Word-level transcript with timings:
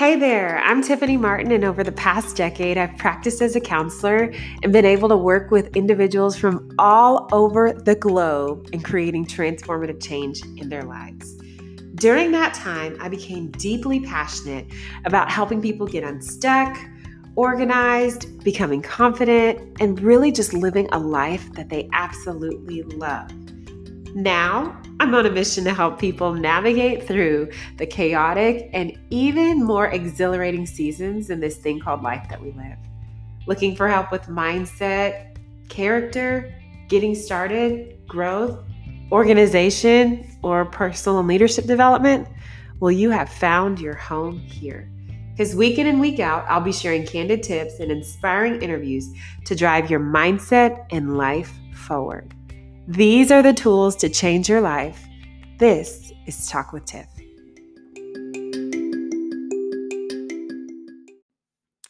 Hey 0.00 0.16
there, 0.16 0.58
I'm 0.60 0.80
Tiffany 0.80 1.18
Martin, 1.18 1.52
and 1.52 1.62
over 1.62 1.84
the 1.84 1.92
past 1.92 2.34
decade, 2.34 2.78
I've 2.78 2.96
practiced 2.96 3.42
as 3.42 3.54
a 3.54 3.60
counselor 3.60 4.32
and 4.62 4.72
been 4.72 4.86
able 4.86 5.10
to 5.10 5.16
work 5.18 5.50
with 5.50 5.76
individuals 5.76 6.38
from 6.38 6.74
all 6.78 7.28
over 7.32 7.74
the 7.74 7.94
globe 7.96 8.70
in 8.72 8.80
creating 8.80 9.26
transformative 9.26 10.02
change 10.02 10.40
in 10.56 10.70
their 10.70 10.84
lives. 10.84 11.36
During 11.96 12.32
that 12.32 12.54
time, 12.54 12.96
I 12.98 13.10
became 13.10 13.50
deeply 13.50 14.00
passionate 14.00 14.68
about 15.04 15.30
helping 15.30 15.60
people 15.60 15.86
get 15.86 16.02
unstuck, 16.02 16.78
organized, 17.36 18.42
becoming 18.42 18.80
confident, 18.80 19.82
and 19.82 20.00
really 20.00 20.32
just 20.32 20.54
living 20.54 20.88
a 20.92 20.98
life 20.98 21.52
that 21.52 21.68
they 21.68 21.90
absolutely 21.92 22.84
love. 22.84 23.30
Now, 24.14 24.79
I'm 25.00 25.14
on 25.14 25.24
a 25.24 25.30
mission 25.30 25.64
to 25.64 25.72
help 25.72 25.98
people 25.98 26.34
navigate 26.34 27.04
through 27.04 27.48
the 27.78 27.86
chaotic 27.86 28.68
and 28.74 28.92
even 29.08 29.64
more 29.64 29.86
exhilarating 29.86 30.66
seasons 30.66 31.30
in 31.30 31.40
this 31.40 31.56
thing 31.56 31.80
called 31.80 32.02
life 32.02 32.28
that 32.28 32.38
we 32.38 32.52
live. 32.52 32.76
Looking 33.46 33.74
for 33.74 33.88
help 33.88 34.12
with 34.12 34.24
mindset, 34.24 35.38
character, 35.70 36.54
getting 36.88 37.14
started, 37.14 38.06
growth, 38.06 38.62
organization, 39.10 40.36
or 40.42 40.66
personal 40.66 41.18
and 41.18 41.28
leadership 41.28 41.64
development? 41.64 42.28
Well, 42.78 42.92
you 42.92 43.08
have 43.08 43.30
found 43.30 43.80
your 43.80 43.94
home 43.94 44.38
here. 44.40 44.92
Because 45.30 45.56
week 45.56 45.78
in 45.78 45.86
and 45.86 45.98
week 45.98 46.20
out, 46.20 46.44
I'll 46.46 46.60
be 46.60 46.74
sharing 46.74 47.06
candid 47.06 47.42
tips 47.42 47.80
and 47.80 47.90
inspiring 47.90 48.60
interviews 48.60 49.08
to 49.46 49.56
drive 49.56 49.90
your 49.90 50.00
mindset 50.00 50.84
and 50.90 51.16
life 51.16 51.58
forward. 51.72 52.34
These 52.88 53.30
are 53.30 53.42
the 53.42 53.52
tools 53.52 53.94
to 53.96 54.08
change 54.08 54.48
your 54.48 54.62
life. 54.62 55.06
This 55.58 56.12
is 56.26 56.48
Talk 56.48 56.72
with 56.72 56.86
Tiff. 56.86 57.06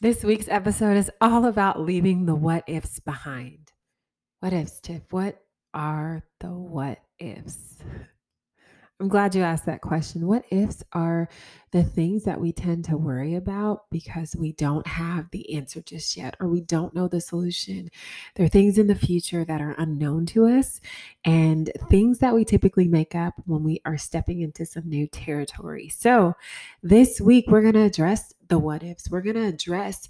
This 0.01 0.23
week's 0.23 0.49
episode 0.49 0.97
is 0.97 1.09
all 1.21 1.45
about 1.45 1.79
leaving 1.79 2.25
the 2.25 2.35
what 2.35 2.65
ifs 2.67 2.99
behind. 2.99 3.71
What 4.41 4.51
ifs, 4.51 4.81
Tiff? 4.81 5.03
What 5.11 5.41
are 5.73 6.23
the 6.39 6.49
what 6.51 6.99
ifs? 7.19 7.77
I'm 9.01 9.07
glad 9.07 9.33
you 9.33 9.41
asked 9.41 9.65
that 9.65 9.81
question. 9.81 10.27
What 10.27 10.45
ifs 10.51 10.83
are 10.93 11.27
the 11.71 11.83
things 11.83 12.23
that 12.25 12.39
we 12.39 12.51
tend 12.51 12.85
to 12.85 12.97
worry 12.97 13.33
about 13.33 13.89
because 13.89 14.35
we 14.35 14.51
don't 14.51 14.85
have 14.85 15.27
the 15.31 15.55
answer 15.55 15.81
just 15.81 16.15
yet 16.15 16.35
or 16.39 16.47
we 16.47 16.61
don't 16.61 16.93
know 16.93 17.07
the 17.07 17.19
solution? 17.19 17.89
There 18.35 18.45
are 18.45 18.49
things 18.49 18.77
in 18.77 18.85
the 18.85 18.93
future 18.93 19.43
that 19.43 19.59
are 19.59 19.73
unknown 19.79 20.27
to 20.27 20.45
us 20.45 20.81
and 21.25 21.71
things 21.89 22.19
that 22.19 22.35
we 22.35 22.45
typically 22.45 22.87
make 22.87 23.15
up 23.15 23.33
when 23.47 23.63
we 23.63 23.81
are 23.85 23.97
stepping 23.97 24.41
into 24.41 24.67
some 24.67 24.87
new 24.87 25.07
territory. 25.07 25.89
So, 25.89 26.35
this 26.83 27.19
week 27.19 27.45
we're 27.47 27.63
going 27.63 27.73
to 27.73 27.81
address 27.81 28.35
the 28.49 28.59
what 28.59 28.83
ifs. 28.83 29.09
We're 29.09 29.21
going 29.21 29.35
to 29.35 29.47
address 29.47 30.07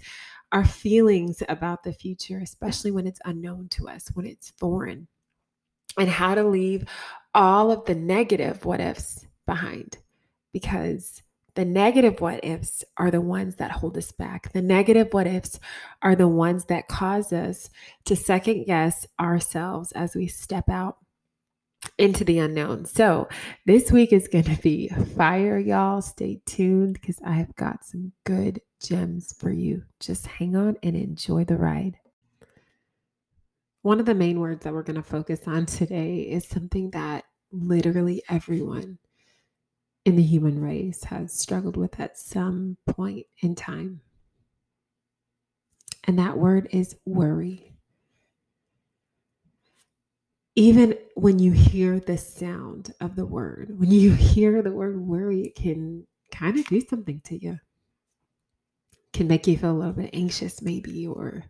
our 0.52 0.66
feelings 0.66 1.42
about 1.48 1.82
the 1.82 1.94
future, 1.94 2.40
especially 2.40 2.90
when 2.90 3.06
it's 3.06 3.20
unknown 3.24 3.68
to 3.70 3.88
us, 3.88 4.08
when 4.12 4.26
it's 4.26 4.52
foreign 4.58 5.08
and 5.98 6.08
how 6.08 6.34
to 6.34 6.42
leave 6.42 6.84
all 7.34 7.70
of 7.70 7.84
the 7.86 7.94
negative 7.94 8.64
what 8.64 8.80
ifs 8.80 9.26
behind 9.46 9.98
because 10.52 11.22
the 11.54 11.64
negative 11.64 12.20
what 12.20 12.44
ifs 12.44 12.82
are 12.96 13.10
the 13.10 13.20
ones 13.20 13.56
that 13.56 13.70
hold 13.70 13.98
us 13.98 14.10
back. 14.10 14.52
The 14.52 14.62
negative 14.62 15.08
what 15.12 15.26
ifs 15.26 15.60
are 16.00 16.16
the 16.16 16.28
ones 16.28 16.66
that 16.66 16.88
cause 16.88 17.32
us 17.32 17.68
to 18.06 18.16
second 18.16 18.64
guess 18.64 19.06
ourselves 19.20 19.92
as 19.92 20.14
we 20.14 20.28
step 20.28 20.70
out 20.70 20.96
into 21.98 22.24
the 22.24 22.38
unknown. 22.38 22.84
So, 22.86 23.28
this 23.66 23.92
week 23.92 24.12
is 24.12 24.28
going 24.28 24.44
to 24.44 24.62
be 24.62 24.88
fire, 24.88 25.58
y'all. 25.58 26.00
Stay 26.00 26.40
tuned 26.46 26.94
because 26.94 27.20
I 27.24 27.32
have 27.32 27.54
got 27.56 27.84
some 27.84 28.12
good 28.24 28.60
gems 28.80 29.34
for 29.38 29.50
you. 29.50 29.82
Just 30.00 30.26
hang 30.26 30.56
on 30.56 30.76
and 30.82 30.96
enjoy 30.96 31.44
the 31.44 31.56
ride. 31.56 31.98
One 33.82 33.98
of 33.98 34.06
the 34.06 34.14
main 34.14 34.38
words 34.38 34.62
that 34.62 34.72
we're 34.72 34.84
going 34.84 34.96
to 34.96 35.02
focus 35.02 35.40
on 35.46 35.66
today 35.66 36.20
is 36.20 36.46
something 36.46 36.90
that 36.90 37.24
literally 37.50 38.22
everyone 38.28 38.98
in 40.04 40.16
the 40.16 40.22
human 40.22 40.60
race 40.60 41.04
has 41.04 41.32
struggled 41.32 41.76
with 41.76 41.98
at 41.98 42.18
some 42.18 42.76
point 42.86 43.26
in 43.40 43.54
time. 43.54 44.00
And 46.04 46.18
that 46.18 46.38
word 46.38 46.68
is 46.70 46.96
worry. 47.04 47.72
Even 50.54 50.94
when 51.14 51.38
you 51.38 51.52
hear 51.52 51.98
the 51.98 52.18
sound 52.18 52.92
of 53.00 53.16
the 53.16 53.26
word, 53.26 53.78
when 53.78 53.90
you 53.90 54.12
hear 54.14 54.62
the 54.62 54.72
word 54.72 55.00
worry, 55.00 55.42
it 55.42 55.54
can 55.56 56.06
kind 56.30 56.58
of 56.58 56.66
do 56.66 56.80
something 56.80 57.20
to 57.24 57.42
you. 57.42 57.58
Can 59.12 59.28
make 59.28 59.46
you 59.46 59.58
feel 59.58 59.72
a 59.72 59.78
little 59.78 59.92
bit 59.92 60.10
anxious, 60.12 60.62
maybe, 60.62 61.06
or 61.06 61.44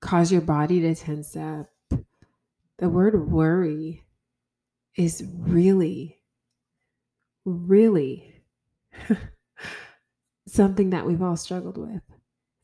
cause 0.00 0.30
your 0.30 0.40
body 0.40 0.80
to 0.80 0.94
tense 0.94 1.36
up. 1.36 1.68
The 2.78 2.88
word 2.88 3.30
worry 3.30 4.04
is 4.96 5.24
really, 5.38 6.18
really 7.44 8.42
something 10.46 10.90
that 10.90 11.06
we've 11.06 11.22
all 11.22 11.36
struggled 11.36 11.78
with, 11.78 12.02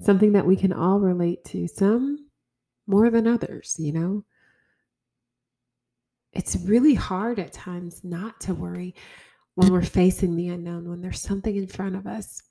something 0.01 0.33
that 0.33 0.47
we 0.47 0.57
can 0.57 0.73
all 0.73 1.01
relate 1.01 1.45
to, 1.47 1.67
some 1.67 2.29
more 2.87 3.11
than 3.11 3.27
others, 3.27 3.77
you 3.79 3.93
know? 3.93 4.25
It's 6.33 6.57
really 6.57 6.95
hard 6.95 7.39
at 7.39 7.53
times 7.53 8.03
not 8.03 8.41
to 8.43 8.55
worry 8.55 8.95
when 9.55 9.71
we're 9.71 9.83
facing 9.83 10.35
the 10.35 10.49
unknown, 10.49 10.89
when 10.89 11.03
there's 11.03 11.21
something 11.21 11.55
in 11.57 11.67
front 11.67 11.95
of 11.95 12.07
us 12.07 12.43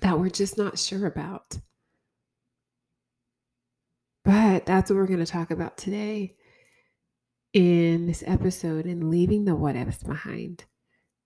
that 0.00 0.18
we're 0.18 0.30
just 0.30 0.56
not 0.56 0.78
sure 0.78 1.06
about. 1.06 1.58
But 4.24 4.66
that's 4.66 4.90
what 4.90 4.96
we're 4.96 5.06
going 5.06 5.24
to 5.24 5.26
talk 5.26 5.50
about 5.50 5.76
today 5.76 6.36
in 7.52 8.06
this 8.06 8.22
episode 8.26 8.86
and 8.86 9.10
leaving 9.10 9.44
the 9.44 9.54
what 9.54 9.76
ifs 9.76 10.02
behind. 10.02 10.64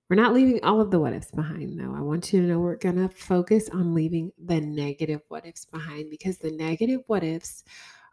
We're 0.09 0.17
not 0.17 0.33
leaving 0.33 0.63
all 0.63 0.81
of 0.81 0.91
the 0.91 0.99
what 0.99 1.13
ifs 1.13 1.31
behind, 1.31 1.79
though. 1.79 1.95
I 1.95 2.01
want 2.01 2.33
you 2.33 2.41
to 2.41 2.47
know 2.47 2.59
we're 2.59 2.77
going 2.77 2.97
to 2.97 3.09
focus 3.09 3.69
on 3.69 3.95
leaving 3.95 4.33
the 4.43 4.61
negative 4.61 5.21
what 5.29 5.47
ifs 5.47 5.67
behind 5.67 6.11
because 6.11 6.39
the 6.39 6.53
negative 6.53 7.01
what 7.07 7.25
ifs 7.25 7.65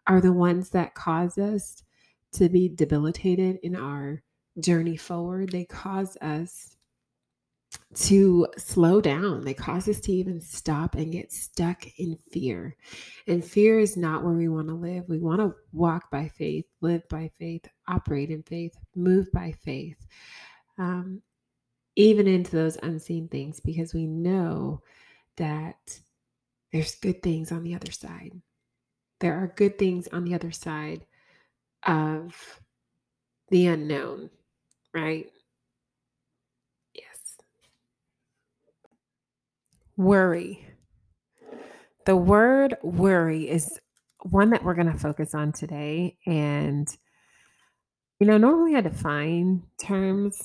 are 0.07 0.19
the 0.19 0.33
ones 0.33 0.71
that 0.71 0.95
cause 0.95 1.37
us 1.37 1.83
to 2.33 2.49
be 2.49 2.67
debilitated 2.67 3.59
in 3.63 3.75
our 3.75 4.21
journey 4.59 4.97
forward. 4.97 5.51
They 5.51 5.65
cause 5.65 6.17
us 6.19 6.75
to 7.95 8.47
slow 8.57 9.01
down. 9.01 9.43
They 9.43 9.53
cause 9.53 9.87
us 9.87 9.99
to 10.01 10.11
even 10.11 10.41
stop 10.41 10.95
and 10.95 11.11
get 11.11 11.31
stuck 11.31 11.85
in 11.97 12.17
fear. 12.31 12.75
And 13.27 13.43
fear 13.43 13.79
is 13.79 13.97
not 13.97 14.23
where 14.23 14.33
we 14.33 14.49
want 14.49 14.67
to 14.67 14.73
live. 14.73 15.05
We 15.07 15.19
want 15.19 15.41
to 15.41 15.55
walk 15.71 16.09
by 16.11 16.29
faith, 16.29 16.65
live 16.81 17.07
by 17.09 17.31
faith, 17.37 17.65
operate 17.87 18.29
in 18.29 18.43
faith, 18.43 18.73
move 18.95 19.31
by 19.31 19.53
faith, 19.63 19.97
um, 20.77 21.21
even 21.95 22.27
into 22.27 22.55
those 22.55 22.77
unseen 22.81 23.27
things, 23.27 23.59
because 23.59 23.93
we 23.93 24.07
know 24.07 24.81
that 25.37 25.99
there's 26.71 26.95
good 26.95 27.21
things 27.21 27.51
on 27.51 27.63
the 27.63 27.75
other 27.75 27.91
side. 27.91 28.31
There 29.19 29.35
are 29.35 29.53
good 29.55 29.77
things 29.77 30.07
on 30.07 30.23
the 30.23 30.33
other 30.33 30.51
side 30.51 31.05
of 31.85 32.59
the 33.49 33.67
unknown, 33.67 34.31
right? 34.93 35.27
Worry. 39.97 40.65
The 42.05 42.15
word 42.15 42.77
worry 42.81 43.49
is 43.49 43.79
one 44.23 44.49
that 44.49 44.63
we're 44.63 44.73
going 44.73 44.91
to 44.91 44.97
focus 44.97 45.35
on 45.35 45.51
today. 45.51 46.17
And, 46.25 46.87
you 48.19 48.27
know, 48.27 48.37
normally 48.37 48.75
I 48.75 48.81
define 48.81 49.63
terms 49.79 50.41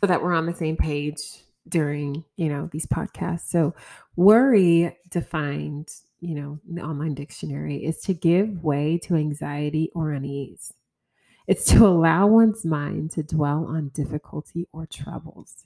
so 0.00 0.06
that 0.06 0.22
we're 0.22 0.34
on 0.34 0.46
the 0.46 0.54
same 0.54 0.76
page 0.76 1.18
during, 1.68 2.24
you 2.36 2.48
know, 2.48 2.68
these 2.72 2.86
podcasts. 2.86 3.48
So, 3.48 3.74
worry 4.14 4.96
defined, 5.10 5.88
you 6.20 6.34
know, 6.34 6.60
in 6.68 6.76
the 6.76 6.82
online 6.82 7.14
dictionary 7.14 7.84
is 7.84 8.00
to 8.02 8.14
give 8.14 8.62
way 8.62 8.98
to 9.04 9.16
anxiety 9.16 9.90
or 9.94 10.12
unease. 10.12 10.72
It's 11.46 11.64
to 11.72 11.86
allow 11.86 12.26
one's 12.26 12.64
mind 12.64 13.12
to 13.12 13.22
dwell 13.22 13.66
on 13.66 13.90
difficulty 13.94 14.66
or 14.72 14.86
troubles. 14.86 15.64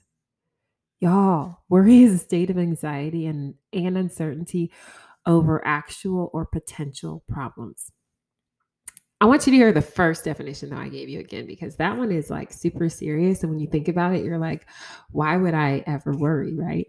Y'all, 1.01 1.57
worry 1.67 2.03
is 2.03 2.13
a 2.13 2.17
state 2.19 2.51
of 2.51 2.59
anxiety 2.59 3.25
and, 3.25 3.55
and 3.73 3.97
uncertainty 3.97 4.71
over 5.25 5.65
actual 5.65 6.29
or 6.31 6.45
potential 6.45 7.23
problems. 7.27 7.91
I 9.19 9.25
want 9.25 9.47
you 9.47 9.51
to 9.51 9.57
hear 9.57 9.71
the 9.71 9.81
first 9.81 10.23
definition 10.25 10.69
that 10.69 10.77
I 10.77 10.89
gave 10.89 11.09
you 11.09 11.19
again 11.19 11.47
because 11.47 11.75
that 11.77 11.97
one 11.97 12.11
is 12.11 12.29
like 12.29 12.53
super 12.53 12.87
serious. 12.87 13.41
And 13.41 13.51
when 13.51 13.59
you 13.59 13.67
think 13.67 13.87
about 13.87 14.13
it, 14.13 14.23
you're 14.23 14.37
like, 14.37 14.67
why 15.09 15.37
would 15.37 15.55
I 15.55 15.83
ever 15.87 16.15
worry, 16.15 16.53
right? 16.53 16.85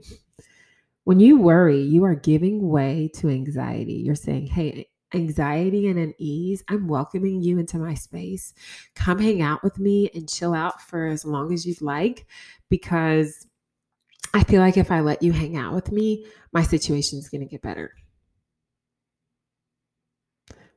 When 1.05 1.19
you 1.19 1.39
worry, 1.39 1.81
you 1.81 2.05
are 2.05 2.15
giving 2.15 2.69
way 2.69 3.11
to 3.15 3.31
anxiety. 3.31 3.95
You're 3.95 4.15
saying, 4.15 4.49
hey, 4.49 4.89
anxiety 5.15 5.89
and 5.89 5.99
unease, 5.99 6.63
I'm 6.69 6.87
welcoming 6.87 7.41
you 7.41 7.59
into 7.59 7.79
my 7.79 7.95
space. 7.95 8.53
Come 8.95 9.19
hang 9.19 9.41
out 9.41 9.65
with 9.65 9.79
me 9.79 10.11
and 10.15 10.29
chill 10.29 10.53
out 10.53 10.83
for 10.83 11.07
as 11.07 11.25
long 11.25 11.53
as 11.53 11.67
you'd 11.67 11.81
like 11.81 12.27
because 12.69 13.47
I 14.35 14.45
feel 14.45 14.61
like 14.61 14.77
if 14.77 14.91
I 14.91 15.01
let 15.01 15.23
you 15.23 15.33
hang 15.33 15.57
out 15.57 15.75
with 15.75 15.93
me, 15.93 16.27
my 16.53 16.63
situation 16.63 17.19
is 17.19 17.29
going 17.29 17.43
to 17.43 17.51
get 17.51 17.63
better. 17.63 17.93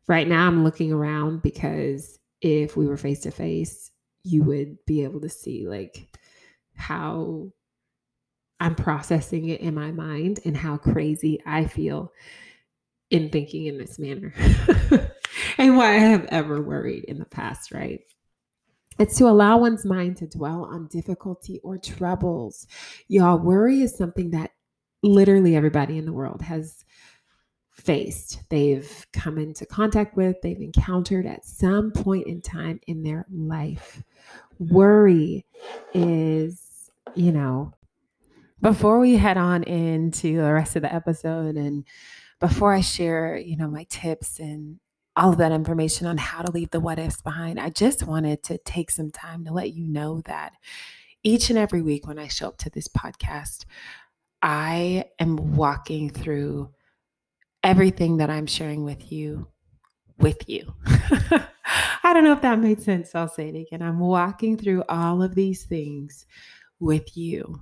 Right 0.07 0.27
now, 0.27 0.47
I'm 0.47 0.63
looking 0.63 0.91
around 0.91 1.41
because 1.41 2.19
if 2.41 2.77
we 2.77 2.85
were 2.85 2.97
face 2.97 3.21
to 3.21 3.31
face, 3.31 3.91
you 4.23 4.43
would 4.43 4.77
be 4.85 5.03
able 5.03 5.21
to 5.21 5.29
see 5.29 5.67
like 5.67 6.07
how 6.75 7.51
I'm 8.59 8.75
processing 8.75 9.49
it 9.49 9.61
in 9.61 9.73
my 9.73 9.91
mind 9.91 10.39
and 10.45 10.55
how 10.55 10.77
crazy 10.77 11.41
I 11.45 11.65
feel 11.65 12.11
in 13.09 13.29
thinking 13.29 13.67
in 13.67 13.77
this 13.77 13.99
manner 13.99 14.33
and 15.57 15.77
why 15.77 15.95
I 15.95 15.99
have 15.99 16.25
ever 16.25 16.61
worried 16.61 17.05
in 17.05 17.19
the 17.19 17.25
past, 17.25 17.71
right? 17.71 18.01
It's 18.97 19.17
to 19.17 19.27
allow 19.27 19.57
one's 19.57 19.85
mind 19.85 20.17
to 20.17 20.27
dwell 20.27 20.65
on 20.65 20.87
difficulty 20.87 21.59
or 21.63 21.77
troubles. 21.77 22.67
Y'all, 23.07 23.37
worry 23.37 23.81
is 23.81 23.95
something 23.95 24.31
that 24.31 24.51
literally 25.03 25.55
everybody 25.55 25.97
in 25.97 26.05
the 26.05 26.13
world 26.13 26.41
has 26.41 26.85
faced, 27.75 28.41
they've 28.49 29.05
come 29.11 29.37
into 29.37 29.65
contact 29.65 30.15
with, 30.15 30.41
they've 30.41 30.61
encountered 30.61 31.25
at 31.25 31.45
some 31.45 31.91
point 31.91 32.25
in 32.25 32.41
time 32.41 32.79
in 32.87 33.03
their 33.03 33.25
life. 33.31 34.01
Worry 34.59 35.45
is, 35.93 36.89
you 37.15 37.31
know, 37.33 37.73
before 38.61 38.99
we 38.99 39.17
head 39.17 39.37
on 39.37 39.63
into 39.63 40.37
the 40.37 40.53
rest 40.53 40.75
of 40.77 40.81
the 40.83 40.93
episode 40.93 41.55
and 41.55 41.85
before 42.39 42.73
I 42.73 42.81
share, 42.81 43.37
you 43.37 43.57
know, 43.57 43.67
my 43.67 43.85
tips 43.89 44.39
and 44.39 44.79
all 45.15 45.31
of 45.31 45.37
that 45.37 45.51
information 45.51 46.07
on 46.07 46.17
how 46.17 46.41
to 46.41 46.51
leave 46.51 46.71
the 46.71 46.79
what 46.79 46.99
ifs 46.99 47.21
behind, 47.21 47.59
I 47.59 47.69
just 47.69 48.05
wanted 48.05 48.43
to 48.43 48.57
take 48.59 48.91
some 48.91 49.11
time 49.11 49.45
to 49.45 49.53
let 49.53 49.73
you 49.73 49.87
know 49.87 50.21
that 50.25 50.53
each 51.23 51.49
and 51.49 51.57
every 51.57 51.81
week 51.81 52.07
when 52.07 52.19
I 52.19 52.27
show 52.27 52.49
up 52.49 52.57
to 52.59 52.69
this 52.69 52.87
podcast, 52.87 53.65
I 54.41 55.05
am 55.19 55.55
walking 55.55 56.09
through 56.09 56.69
everything 57.63 58.17
that 58.17 58.29
I'm 58.29 58.45
sharing 58.45 58.83
with 58.83 59.11
you 59.11 59.47
with 60.17 60.47
you. 60.47 60.73
I 60.85 62.13
don't 62.13 62.23
know 62.23 62.33
if 62.33 62.41
that 62.41 62.59
made 62.59 62.81
sense. 62.81 63.15
I'll 63.15 63.27
say 63.27 63.49
it 63.49 63.55
again. 63.55 63.81
I'm 63.81 63.99
walking 63.99 64.57
through 64.57 64.83
all 64.87 65.21
of 65.21 65.35
these 65.35 65.63
things 65.65 66.25
with 66.79 67.17
you. 67.17 67.59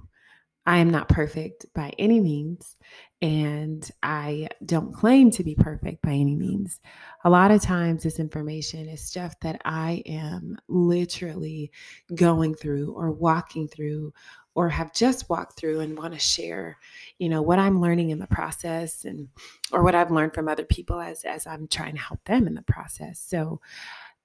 I 0.65 0.77
am 0.77 0.91
not 0.91 1.09
perfect 1.09 1.65
by 1.73 1.93
any 1.99 2.21
means, 2.21 2.77
and 3.21 3.89
I 4.01 4.47
don't 4.65 4.93
claim 4.93 5.29
to 5.31 5.43
be 5.43 5.55
perfect 5.55 6.01
by 6.01 6.11
any 6.11 6.35
means. 6.35 6.79
A 7.25 7.29
lot 7.29 7.51
of 7.51 7.61
times, 7.61 8.03
this 8.03 8.19
information 8.19 8.87
is 8.87 9.01
stuff 9.01 9.37
that 9.41 9.61
I 9.65 10.03
am 10.05 10.57
literally 10.69 11.71
going 12.15 12.55
through 12.55 12.93
or 12.93 13.11
walking 13.11 13.67
through 13.67 14.13
or 14.55 14.69
have 14.69 14.93
just 14.93 15.29
walked 15.29 15.57
through 15.57 15.79
and 15.79 15.97
want 15.97 16.13
to 16.13 16.19
share 16.19 16.77
you 17.17 17.29
know 17.29 17.41
what 17.41 17.59
i'm 17.59 17.81
learning 17.81 18.11
in 18.11 18.19
the 18.19 18.27
process 18.27 19.05
and 19.05 19.27
or 19.71 19.83
what 19.83 19.95
i've 19.95 20.11
learned 20.11 20.33
from 20.33 20.47
other 20.47 20.65
people 20.65 20.99
as 20.99 21.23
as 21.23 21.47
i'm 21.47 21.67
trying 21.67 21.93
to 21.93 22.01
help 22.01 22.23
them 22.25 22.47
in 22.47 22.53
the 22.53 22.61
process 22.63 23.19
so 23.19 23.59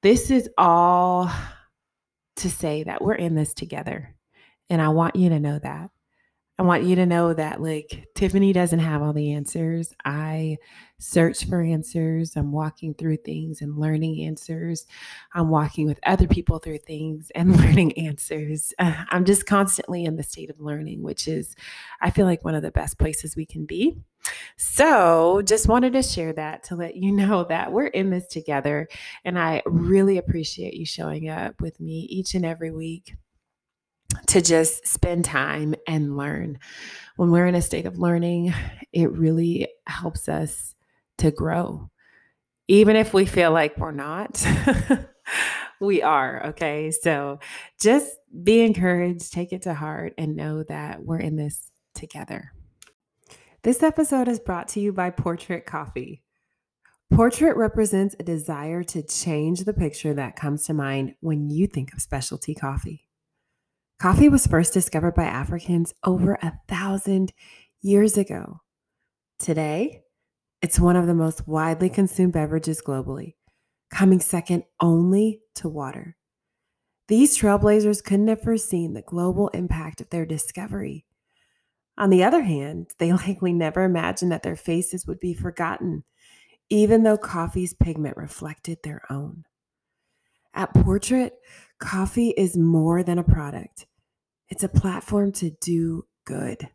this 0.03 0.31
is 0.31 0.49
all 0.59 1.31
to 2.37 2.51
say 2.51 2.83
that 2.83 3.03
we're 3.03 3.15
in 3.15 3.35
this 3.35 3.55
together 3.55 4.15
and 4.71 4.83
i 4.83 4.89
want 4.89 5.17
you 5.17 5.29
to 5.29 5.41
know 5.41 5.59
that 5.59 5.91
I 6.59 6.65
want 6.65 6.83
you 6.83 6.97
to 6.97 7.07
know 7.07 7.33
that, 7.35 7.63
like, 7.63 8.09
Tiffany 8.17 8.53
doesn't 8.53 8.81
have 8.81 9.01
all 9.01 9.13
the 9.13 9.33
answers. 9.33 9.95
I 10.05 10.59
search 10.99 11.45
for 11.45 11.63
answers. 11.63 12.35
I'm 12.35 12.51
walking 12.51 12.95
through 12.95 13.19
things 13.19 13.63
and 13.63 13.79
learning 13.79 14.25
answers. 14.25 14.85
I'm 15.35 15.51
walking 15.51 15.87
with 15.87 16.01
other 16.05 16.27
people 16.27 16.59
through 16.59 16.79
things 16.79 17.31
and 17.37 17.57
learning 17.61 17.97
answers. 17.97 18.75
Uh, 18.81 19.05
I'm 19.11 19.25
just 19.25 19.47
constantly 19.47 20.05
in 20.05 20.17
the 20.17 20.25
state 20.25 20.51
of 20.51 20.59
learning, 20.59 21.05
which 21.05 21.29
is, 21.29 21.55
I 22.01 22.11
feel 22.11 22.27
like, 22.27 22.45
one 22.45 22.57
of 22.57 22.63
the 22.63 22.73
best 22.73 22.99
places 22.99 23.37
we 23.37 23.47
can 23.47 23.65
be. 23.65 23.97
So, 24.57 25.43
just 25.43 25.69
wanted 25.69 25.93
to 25.93 26.03
share 26.03 26.33
that 26.33 26.65
to 26.65 26.75
let 26.75 26.97
you 26.97 27.13
know 27.17 27.45
that 27.45 27.71
we're 27.71 27.87
in 27.87 28.11
this 28.11 28.27
together. 28.27 28.89
And 29.25 29.39
I 29.39 29.63
really 29.65 30.19
appreciate 30.19 30.75
you 30.75 30.85
showing 30.85 31.29
up 31.29 31.61
with 31.61 31.79
me 31.79 32.01
each 32.11 32.35
and 32.35 32.45
every 32.45 32.73
week 32.73 33.15
to 34.29 34.41
just 34.41 34.87
spend 34.87 35.25
time 35.25 35.75
and 35.87 36.17
learn. 36.17 36.59
When 37.17 37.31
we're 37.31 37.47
in 37.47 37.55
a 37.55 37.63
state 37.63 37.87
of 37.87 37.99
learning, 37.99 38.55
it 38.93 39.11
really 39.13 39.69
helps 39.87 40.29
us 40.29 40.75
to 41.19 41.31
grow. 41.31 41.91
Even 42.69 42.97
if 42.97 43.15
we 43.15 43.25
feel 43.25 43.51
like 43.51 43.79
we're 43.79 43.91
not, 43.91 44.47
we 45.81 46.03
are. 46.03 46.47
Okay. 46.49 46.91
So 46.91 47.41
just 47.81 48.17
be 48.43 48.61
encouraged, 48.61 49.33
take 49.33 49.53
it 49.53 49.63
to 49.63 49.75
heart, 49.75 50.15
and 50.19 50.37
know 50.37 50.63
that 50.65 51.03
we're 51.03 51.19
in 51.19 51.37
this 51.37 51.71
together. 51.95 52.53
This 53.63 53.83
episode 53.83 54.29
is 54.29 54.39
brought 54.39 54.69
to 54.69 54.81
you 54.81 54.93
by 54.93 55.11
Portrait 55.11 55.65
Coffee. 55.67 56.23
Portrait 57.11 57.57
represents 57.57 58.15
a 58.21 58.23
desire 58.23 58.83
to 58.85 59.03
change 59.03 59.61
the 59.61 59.73
picture 59.73 60.13
that 60.13 60.37
comes 60.37 60.65
to 60.65 60.75
mind 60.75 61.15
when 61.21 61.49
you 61.49 61.67
think 61.67 61.95
of 61.95 62.03
specialty 62.03 62.55
coffee. 62.55 63.08
Coffee 64.01 64.29
was 64.29 64.47
first 64.47 64.73
discovered 64.73 65.17
by 65.17 65.25
Africans 65.25 65.93
over 66.05 66.35
a 66.35 66.57
thousand 66.69 67.33
years 67.83 68.17
ago. 68.17 68.61
Today, 69.41 70.05
it's 70.63 70.79
one 70.79 70.95
of 70.95 71.09
the 71.09 71.15
most 71.15 71.49
widely 71.49 71.91
consumed 71.91 72.33
beverages 72.33 72.81
globally, 72.81 73.35
coming 73.91 74.21
second 74.21 74.63
only 74.81 75.41
to 75.57 75.69
water. 75.69 76.17
These 77.09 77.37
trailblazers 77.37 78.05
couldn't 78.05 78.29
have 78.29 78.41
foreseen 78.41 78.95
the 78.95 79.03
global 79.03 79.49
impact 79.49 80.01
of 80.01 80.11
their 80.11 80.25
discovery. 80.25 81.05
On 81.97 82.09
the 82.09 82.23
other 82.23 82.43
hand, 82.43 82.93
they 83.01 83.13
likely 83.27 83.53
never 83.53 83.83
imagined 83.83 84.31
that 84.31 84.45
their 84.45 84.55
faces 84.55 85.09
would 85.09 85.19
be 85.19 85.35
forgotten, 85.35 86.05
even 86.71 87.03
though 87.03 87.19
coffee's 87.19 87.75
pigment 87.75 88.17
reflected 88.17 88.79
their 88.85 89.03
own. 89.11 89.45
At 90.55 90.73
Portrait, 90.73 91.35
coffee 91.81 92.31
is 92.31 92.57
more 92.57 93.03
than 93.03 93.19
a 93.19 93.25
product. 93.25 93.87
It's 94.51 94.65
a 94.65 94.69
platform 94.69 95.33
to 95.33 95.51
do 95.61 96.07
good. 96.25 96.69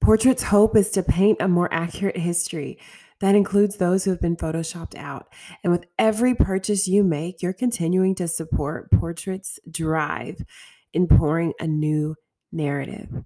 Portrait's 0.00 0.44
hope 0.44 0.76
is 0.76 0.90
to 0.90 1.02
paint 1.02 1.40
a 1.40 1.48
more 1.48 1.72
accurate 1.72 2.16
history 2.16 2.78
that 3.20 3.36
includes 3.36 3.76
those 3.76 4.04
who 4.04 4.10
have 4.10 4.20
been 4.20 4.36
photoshopped 4.36 4.96
out. 4.96 5.32
And 5.62 5.72
with 5.72 5.86
every 5.96 6.34
purchase 6.34 6.88
you 6.88 7.04
make, 7.04 7.40
you're 7.40 7.52
continuing 7.52 8.16
to 8.16 8.26
support 8.26 8.90
Portrait's 8.90 9.60
drive 9.70 10.42
in 10.92 11.06
pouring 11.06 11.52
a 11.60 11.68
new 11.68 12.16
narrative. 12.50 13.24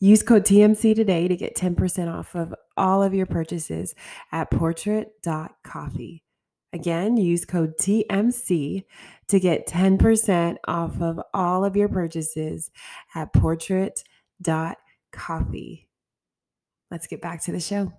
Use 0.00 0.22
code 0.22 0.44
TMC 0.44 0.96
today 0.96 1.28
to 1.28 1.36
get 1.36 1.54
10% 1.54 2.12
off 2.12 2.34
of 2.34 2.54
all 2.76 3.02
of 3.02 3.14
your 3.14 3.26
purchases 3.26 3.94
at 4.32 4.50
portrait.coffee. 4.50 6.24
Again, 6.72 7.16
use 7.16 7.44
code 7.44 7.76
TMC 7.78 8.84
to 9.28 9.40
get 9.40 9.66
10% 9.66 10.56
off 10.68 11.00
of 11.00 11.20
all 11.34 11.64
of 11.64 11.76
your 11.76 11.88
purchases 11.88 12.70
at 13.14 13.32
portrait.coffee. 13.32 15.88
Let's 16.90 17.06
get 17.06 17.20
back 17.20 17.42
to 17.44 17.52
the 17.52 17.60
show. 17.60 17.92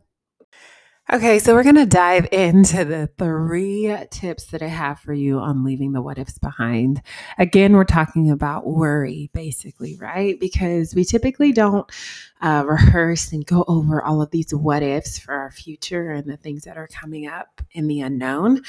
Okay, 1.11 1.39
so 1.39 1.53
we're 1.53 1.63
going 1.63 1.75
to 1.75 1.85
dive 1.85 2.27
into 2.31 2.85
the 2.85 3.09
three 3.17 3.93
tips 4.11 4.45
that 4.45 4.61
I 4.61 4.67
have 4.67 4.99
for 4.99 5.13
you 5.13 5.39
on 5.39 5.65
leaving 5.65 5.91
the 5.91 6.01
what 6.01 6.17
ifs 6.17 6.37
behind. 6.37 7.01
Again, 7.37 7.73
we're 7.73 7.83
talking 7.83 8.31
about 8.31 8.65
worry, 8.65 9.29
basically, 9.33 9.97
right? 9.99 10.39
Because 10.39 10.95
we 10.95 11.03
typically 11.03 11.51
don't 11.51 11.91
uh, 12.41 12.63
rehearse 12.65 13.31
and 13.31 13.45
go 13.45 13.63
over 13.67 14.01
all 14.01 14.21
of 14.21 14.31
these 14.31 14.53
what 14.53 14.81
ifs 14.81 15.19
for 15.19 15.33
our 15.33 15.51
future 15.51 16.11
and 16.11 16.27
the 16.27 16.37
things 16.37 16.63
that 16.63 16.77
are 16.77 16.87
coming 16.87 17.27
up 17.27 17.61
in 17.71 17.87
the 17.87 18.01
unknown 18.01 18.61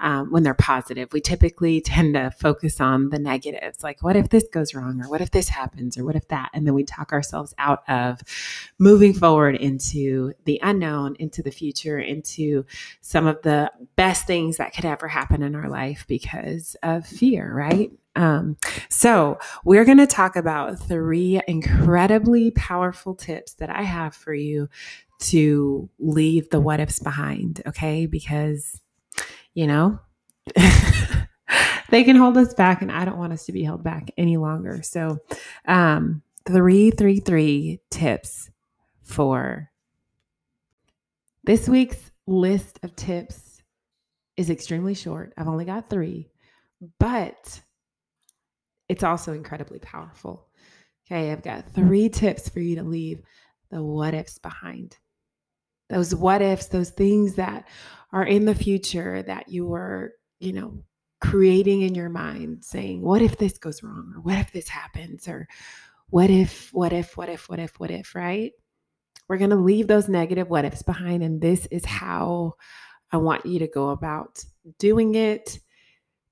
um, 0.00 0.30
when 0.30 0.42
they're 0.42 0.54
positive. 0.54 1.12
We 1.12 1.20
typically 1.20 1.80
tend 1.80 2.14
to 2.14 2.30
focus 2.30 2.80
on 2.80 3.08
the 3.08 3.18
negatives, 3.18 3.82
like 3.82 4.02
what 4.02 4.16
if 4.16 4.28
this 4.28 4.44
goes 4.52 4.74
wrong, 4.74 5.00
or 5.02 5.08
what 5.08 5.20
if 5.20 5.30
this 5.30 5.48
happens, 5.48 5.96
or 5.96 6.04
what 6.04 6.16
if 6.16 6.28
that? 6.28 6.50
And 6.52 6.66
then 6.66 6.74
we 6.74 6.84
talk 6.84 7.12
ourselves 7.12 7.54
out 7.58 7.88
of 7.88 8.20
moving 8.78 9.14
forward 9.14 9.56
into 9.56 10.32
the 10.44 10.60
unknown, 10.62 11.16
into 11.18 11.42
the 11.42 11.50
future, 11.50 11.98
into 11.98 12.64
some 13.00 13.26
of 13.26 13.40
the 13.42 13.70
best 13.96 14.26
things 14.26 14.58
that 14.58 14.74
could 14.74 14.84
ever 14.84 15.08
happen 15.08 15.42
in 15.42 15.54
our 15.54 15.68
life 15.68 16.04
because 16.06 16.76
of 16.82 17.06
fear, 17.06 17.52
right? 17.54 17.90
Um, 18.16 18.56
so, 18.88 19.38
we're 19.64 19.84
going 19.84 19.98
to 19.98 20.06
talk 20.06 20.36
about 20.36 20.78
three 20.78 21.40
incredibly 21.48 22.52
powerful 22.52 23.14
tips 23.14 23.54
that 23.54 23.70
I 23.70 23.82
have 23.82 24.14
for 24.14 24.34
you 24.34 24.68
to 25.20 25.88
leave 25.98 26.50
the 26.50 26.60
what 26.60 26.80
ifs 26.80 26.98
behind, 26.98 27.62
okay? 27.66 28.06
Because, 28.06 28.80
you 29.54 29.66
know, 29.66 29.98
they 31.90 32.04
can 32.04 32.16
hold 32.16 32.36
us 32.36 32.54
back, 32.54 32.82
and 32.82 32.92
I 32.92 33.04
don't 33.04 33.18
want 33.18 33.32
us 33.32 33.46
to 33.46 33.52
be 33.52 33.64
held 33.64 33.82
back 33.82 34.10
any 34.16 34.36
longer. 34.36 34.82
So, 34.82 35.18
um, 35.66 36.22
three, 36.46 36.90
three, 36.90 37.20
three 37.20 37.80
tips 37.90 38.50
for 39.02 39.70
this 41.44 41.68
week's 41.68 42.10
list 42.26 42.80
of 42.82 42.96
tips 42.96 43.62
is 44.36 44.50
extremely 44.50 44.94
short. 44.94 45.32
I've 45.36 45.48
only 45.48 45.64
got 45.64 45.90
three, 45.90 46.30
but 46.98 47.60
it's 48.88 49.02
also 49.02 49.32
incredibly 49.32 49.78
powerful. 49.78 50.48
Okay, 51.06 51.32
I've 51.32 51.42
got 51.42 51.72
three 51.74 52.08
tips 52.08 52.48
for 52.48 52.60
you 52.60 52.76
to 52.76 52.82
leave 52.82 53.20
the 53.70 53.82
what 53.82 54.14
ifs 54.14 54.38
behind. 54.38 54.96
Those 55.90 56.14
what 56.14 56.40
ifs, 56.40 56.66
those 56.66 56.90
things 56.90 57.34
that 57.34 57.68
are 58.12 58.24
in 58.24 58.46
the 58.46 58.54
future 58.54 59.22
that 59.22 59.48
you 59.48 59.66
were, 59.66 60.12
you 60.38 60.52
know, 60.52 60.82
creating 61.20 61.82
in 61.82 61.94
your 61.94 62.08
mind, 62.08 62.64
saying, 62.64 63.02
what 63.02 63.22
if 63.22 63.36
this 63.36 63.58
goes 63.58 63.82
wrong? 63.82 64.12
Or 64.14 64.20
what 64.20 64.38
if 64.38 64.52
this 64.52 64.68
happens? 64.68 65.28
Or 65.28 65.46
what 66.08 66.30
if, 66.30 66.70
what 66.72 66.92
if, 66.92 67.16
what 67.16 67.28
if, 67.28 67.48
what 67.48 67.58
if, 67.58 67.78
what 67.78 67.90
if, 67.90 68.14
right? 68.14 68.52
We're 69.28 69.38
going 69.38 69.50
to 69.50 69.56
leave 69.56 69.86
those 69.86 70.08
negative 70.08 70.48
what 70.48 70.64
ifs 70.64 70.82
behind. 70.82 71.22
And 71.22 71.40
this 71.40 71.66
is 71.70 71.84
how 71.84 72.54
I 73.10 73.16
want 73.16 73.46
you 73.46 73.58
to 73.60 73.66
go 73.66 73.90
about 73.90 74.44
doing 74.78 75.14
it. 75.14 75.58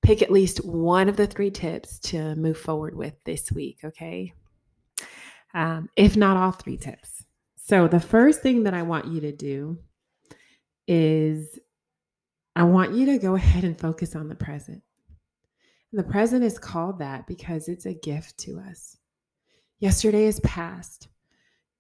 Pick 0.02 0.20
at 0.20 0.32
least 0.32 0.64
one 0.64 1.08
of 1.08 1.16
the 1.16 1.26
three 1.26 1.50
tips 1.50 1.98
to 2.00 2.34
move 2.34 2.58
forward 2.58 2.96
with 2.96 3.14
this 3.24 3.52
week, 3.52 3.78
okay? 3.84 4.34
Um, 5.54 5.88
if 5.96 6.16
not 6.16 6.36
all 6.36 6.52
three 6.52 6.76
tips. 6.76 7.24
So, 7.56 7.86
the 7.86 8.00
first 8.00 8.42
thing 8.42 8.64
that 8.64 8.74
I 8.74 8.82
want 8.82 9.06
you 9.06 9.20
to 9.20 9.32
do 9.32 9.78
is 10.88 11.58
I 12.56 12.64
want 12.64 12.92
you 12.92 13.06
to 13.06 13.18
go 13.18 13.36
ahead 13.36 13.64
and 13.64 13.78
focus 13.78 14.16
on 14.16 14.28
the 14.28 14.34
present. 14.34 14.82
The 15.92 16.02
present 16.02 16.42
is 16.42 16.58
called 16.58 16.98
that 16.98 17.26
because 17.26 17.68
it's 17.68 17.86
a 17.86 17.94
gift 17.94 18.38
to 18.38 18.58
us. 18.58 18.96
Yesterday 19.78 20.24
is 20.24 20.40
past. 20.40 21.08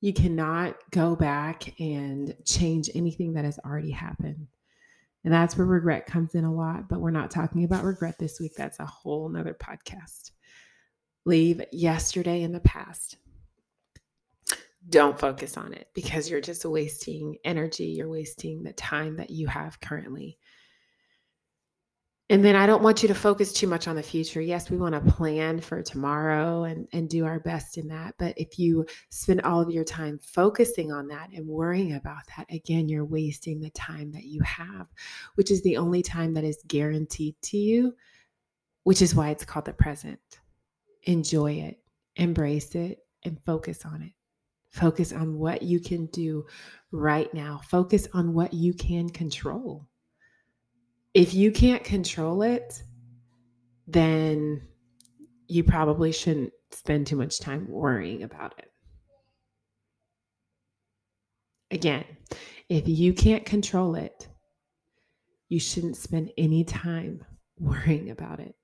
You 0.00 0.12
cannot 0.12 0.76
go 0.90 1.16
back 1.16 1.78
and 1.80 2.34
change 2.44 2.90
anything 2.94 3.34
that 3.34 3.44
has 3.44 3.58
already 3.64 3.90
happened. 3.90 4.48
And 5.24 5.32
that's 5.32 5.56
where 5.56 5.66
regret 5.66 6.06
comes 6.06 6.34
in 6.34 6.44
a 6.44 6.52
lot, 6.52 6.88
but 6.88 7.00
we're 7.00 7.10
not 7.10 7.30
talking 7.30 7.64
about 7.64 7.84
regret 7.84 8.18
this 8.18 8.40
week. 8.40 8.52
That's 8.56 8.80
a 8.80 8.86
whole 8.86 9.28
nother 9.28 9.54
podcast. 9.54 10.32
Leave 11.24 11.62
yesterday 11.70 12.42
in 12.42 12.52
the 12.52 12.60
past. 12.60 13.16
Don't 14.88 15.18
focus 15.18 15.56
on 15.56 15.72
it 15.72 15.86
because 15.94 16.28
you're 16.28 16.40
just 16.40 16.64
wasting 16.64 17.36
energy. 17.44 17.84
You're 17.84 18.08
wasting 18.08 18.64
the 18.64 18.72
time 18.72 19.16
that 19.16 19.30
you 19.30 19.46
have 19.46 19.80
currently. 19.80 20.38
And 22.32 22.42
then 22.42 22.56
I 22.56 22.64
don't 22.64 22.82
want 22.82 23.02
you 23.02 23.08
to 23.08 23.14
focus 23.14 23.52
too 23.52 23.66
much 23.66 23.86
on 23.86 23.94
the 23.94 24.02
future. 24.02 24.40
Yes, 24.40 24.70
we 24.70 24.78
want 24.78 24.94
to 24.94 25.12
plan 25.12 25.60
for 25.60 25.82
tomorrow 25.82 26.64
and, 26.64 26.88
and 26.94 27.06
do 27.06 27.26
our 27.26 27.40
best 27.40 27.76
in 27.76 27.88
that. 27.88 28.14
But 28.18 28.32
if 28.38 28.58
you 28.58 28.86
spend 29.10 29.42
all 29.42 29.60
of 29.60 29.70
your 29.70 29.84
time 29.84 30.18
focusing 30.18 30.90
on 30.90 31.08
that 31.08 31.28
and 31.34 31.46
worrying 31.46 31.92
about 31.92 32.22
that, 32.34 32.46
again, 32.50 32.88
you're 32.88 33.04
wasting 33.04 33.60
the 33.60 33.68
time 33.72 34.10
that 34.12 34.24
you 34.24 34.40
have, 34.44 34.86
which 35.34 35.50
is 35.50 35.60
the 35.60 35.76
only 35.76 36.00
time 36.00 36.32
that 36.32 36.42
is 36.42 36.64
guaranteed 36.66 37.34
to 37.42 37.58
you, 37.58 37.94
which 38.84 39.02
is 39.02 39.14
why 39.14 39.28
it's 39.28 39.44
called 39.44 39.66
the 39.66 39.74
present. 39.74 40.18
Enjoy 41.02 41.52
it, 41.52 41.82
embrace 42.16 42.74
it, 42.74 43.00
and 43.24 43.44
focus 43.44 43.84
on 43.84 44.00
it. 44.00 44.12
Focus 44.70 45.12
on 45.12 45.38
what 45.38 45.60
you 45.60 45.80
can 45.80 46.06
do 46.06 46.46
right 46.92 47.32
now, 47.34 47.60
focus 47.68 48.08
on 48.14 48.32
what 48.32 48.54
you 48.54 48.72
can 48.72 49.10
control 49.10 49.86
if 51.14 51.34
you 51.34 51.52
can't 51.52 51.84
control 51.84 52.42
it, 52.42 52.82
then 53.86 54.62
you 55.46 55.62
probably 55.64 56.12
shouldn't 56.12 56.52
spend 56.70 57.06
too 57.06 57.16
much 57.16 57.38
time 57.38 57.66
worrying 57.68 58.22
about 58.22 58.54
it. 58.58 58.70
Again, 61.70 62.04
if 62.68 62.88
you 62.88 63.12
can't 63.12 63.44
control 63.44 63.94
it, 63.94 64.28
you 65.48 65.60
shouldn't 65.60 65.96
spend 65.96 66.30
any 66.38 66.64
time 66.64 67.24
worrying 67.58 68.10
about 68.10 68.40
it. 68.40 68.54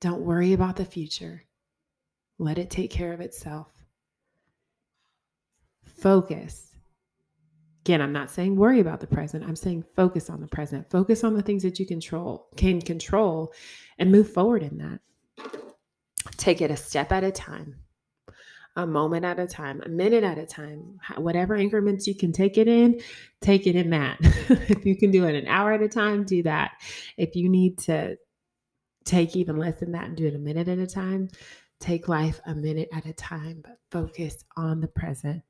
Don't 0.00 0.22
worry 0.22 0.52
about 0.52 0.76
the 0.76 0.84
future. 0.84 1.44
Let 2.38 2.58
it 2.58 2.70
take 2.70 2.90
care 2.90 3.12
of 3.12 3.20
itself. 3.20 3.68
Focus 5.84 6.67
Again, 7.88 8.02
I'm 8.02 8.12
not 8.12 8.30
saying 8.30 8.54
worry 8.54 8.80
about 8.80 9.00
the 9.00 9.06
present. 9.06 9.42
I'm 9.44 9.56
saying 9.56 9.82
focus 9.96 10.28
on 10.28 10.42
the 10.42 10.46
present. 10.46 10.90
Focus 10.90 11.24
on 11.24 11.32
the 11.32 11.40
things 11.40 11.62
that 11.62 11.80
you 11.80 11.86
control, 11.86 12.46
can 12.54 12.82
control, 12.82 13.54
and 13.98 14.12
move 14.12 14.30
forward 14.30 14.62
in 14.62 14.76
that. 14.76 15.00
Take 16.36 16.60
it 16.60 16.70
a 16.70 16.76
step 16.76 17.12
at 17.12 17.24
a 17.24 17.30
time, 17.32 17.76
a 18.76 18.86
moment 18.86 19.24
at 19.24 19.38
a 19.38 19.46
time, 19.46 19.80
a 19.86 19.88
minute 19.88 20.22
at 20.22 20.36
a 20.36 20.44
time, 20.44 20.98
whatever 21.16 21.56
increments 21.56 22.06
you 22.06 22.14
can 22.14 22.30
take 22.30 22.58
it 22.58 22.68
in, 22.68 23.00
take 23.40 23.66
it 23.66 23.74
in 23.74 23.88
that. 23.88 24.18
if 24.20 24.84
you 24.84 24.94
can 24.94 25.10
do 25.10 25.24
it 25.24 25.34
an 25.34 25.48
hour 25.48 25.72
at 25.72 25.80
a 25.80 25.88
time, 25.88 26.24
do 26.24 26.42
that. 26.42 26.72
If 27.16 27.36
you 27.36 27.48
need 27.48 27.78
to 27.84 28.18
take 29.06 29.34
even 29.34 29.56
less 29.56 29.80
than 29.80 29.92
that 29.92 30.04
and 30.04 30.14
do 30.14 30.26
it 30.26 30.34
a 30.34 30.38
minute 30.38 30.68
at 30.68 30.78
a 30.78 30.86
time, 30.86 31.30
Take 31.80 32.08
life 32.08 32.40
a 32.46 32.54
minute 32.54 32.88
at 32.92 33.06
a 33.06 33.12
time, 33.12 33.60
but 33.62 33.78
focus 33.90 34.44
on 34.56 34.80
the 34.80 34.88
present. 34.88 35.42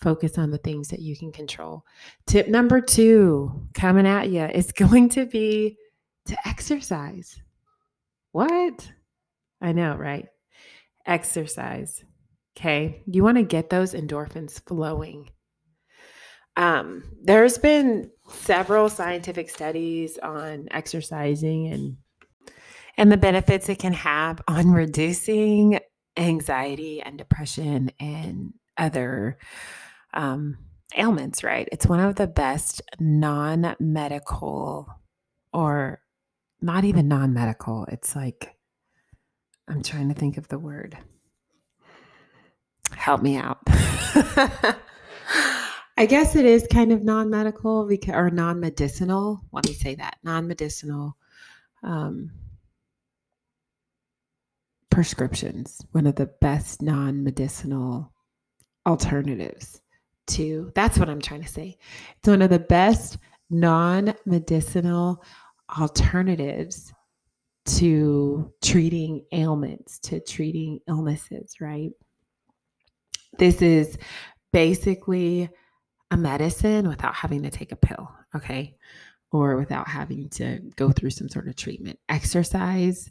Focus 0.00 0.38
on 0.38 0.50
the 0.50 0.58
things 0.58 0.88
that 0.88 1.00
you 1.00 1.16
can 1.16 1.30
control. 1.30 1.84
Tip 2.26 2.48
number 2.48 2.80
two 2.80 3.68
coming 3.74 4.06
at 4.06 4.30
you 4.30 4.44
is 4.44 4.72
going 4.72 5.08
to 5.10 5.26
be 5.26 5.76
to 6.26 6.48
exercise. 6.48 7.40
What? 8.32 8.90
I 9.60 9.72
know, 9.72 9.94
right? 9.94 10.26
Exercise. 11.06 12.04
Okay. 12.56 13.02
You 13.06 13.22
want 13.22 13.36
to 13.36 13.44
get 13.44 13.68
those 13.68 13.94
endorphins 13.94 14.60
flowing. 14.66 15.30
Um, 16.56 17.04
there's 17.22 17.58
been 17.58 18.10
several 18.30 18.88
scientific 18.88 19.50
studies 19.50 20.18
on 20.18 20.68
exercising 20.70 21.68
and 21.68 21.96
and 22.96 23.10
the 23.10 23.16
benefits 23.16 23.68
it 23.68 23.78
can 23.78 23.92
have 23.92 24.40
on 24.46 24.70
reducing 24.70 25.78
anxiety 26.16 27.02
and 27.02 27.18
depression 27.18 27.90
and 27.98 28.54
other 28.76 29.38
um, 30.12 30.58
ailments, 30.96 31.42
right? 31.42 31.68
It's 31.72 31.86
one 31.86 32.00
of 32.00 32.16
the 32.16 32.26
best 32.26 32.82
non 33.00 33.74
medical 33.80 34.88
or 35.52 36.00
not 36.60 36.84
even 36.84 37.08
non 37.08 37.34
medical. 37.34 37.86
It's 37.86 38.14
like, 38.14 38.54
I'm 39.68 39.82
trying 39.82 40.08
to 40.08 40.14
think 40.14 40.36
of 40.36 40.48
the 40.48 40.58
word. 40.58 40.96
Help 42.94 43.22
me 43.22 43.36
out. 43.36 43.58
I 45.96 46.06
guess 46.06 46.34
it 46.34 46.44
is 46.44 46.66
kind 46.70 46.92
of 46.92 47.04
non 47.04 47.30
medical 47.30 47.88
or 48.08 48.30
non 48.30 48.60
medicinal. 48.60 49.40
Let 49.52 49.66
me 49.66 49.74
say 49.74 49.94
that 49.96 50.18
non 50.22 50.46
medicinal. 50.46 51.16
Um, 51.82 52.30
prescriptions, 54.94 55.84
one 55.90 56.06
of 56.06 56.14
the 56.14 56.30
best 56.40 56.80
non 56.80 57.24
medicinal 57.24 58.12
alternatives 58.86 59.80
to 60.28 60.70
that's 60.76 60.98
what 60.98 61.10
I'm 61.10 61.20
trying 61.20 61.42
to 61.42 61.48
say. 61.48 61.76
It's 62.16 62.28
one 62.28 62.42
of 62.42 62.50
the 62.50 62.60
best 62.60 63.18
non 63.50 64.14
medicinal 64.24 65.24
alternatives 65.76 66.92
to 67.66 68.52
treating 68.62 69.24
ailments, 69.32 69.98
to 69.98 70.20
treating 70.20 70.78
illnesses, 70.86 71.56
right? 71.60 71.90
This 73.36 73.62
is 73.62 73.98
basically 74.52 75.50
a 76.12 76.16
medicine 76.16 76.86
without 76.86 77.16
having 77.16 77.42
to 77.42 77.50
take 77.50 77.72
a 77.72 77.76
pill, 77.76 78.08
okay? 78.36 78.76
Or 79.32 79.56
without 79.56 79.88
having 79.88 80.28
to 80.30 80.60
go 80.76 80.92
through 80.92 81.10
some 81.10 81.28
sort 81.28 81.48
of 81.48 81.56
treatment. 81.56 81.98
Exercise 82.08 83.10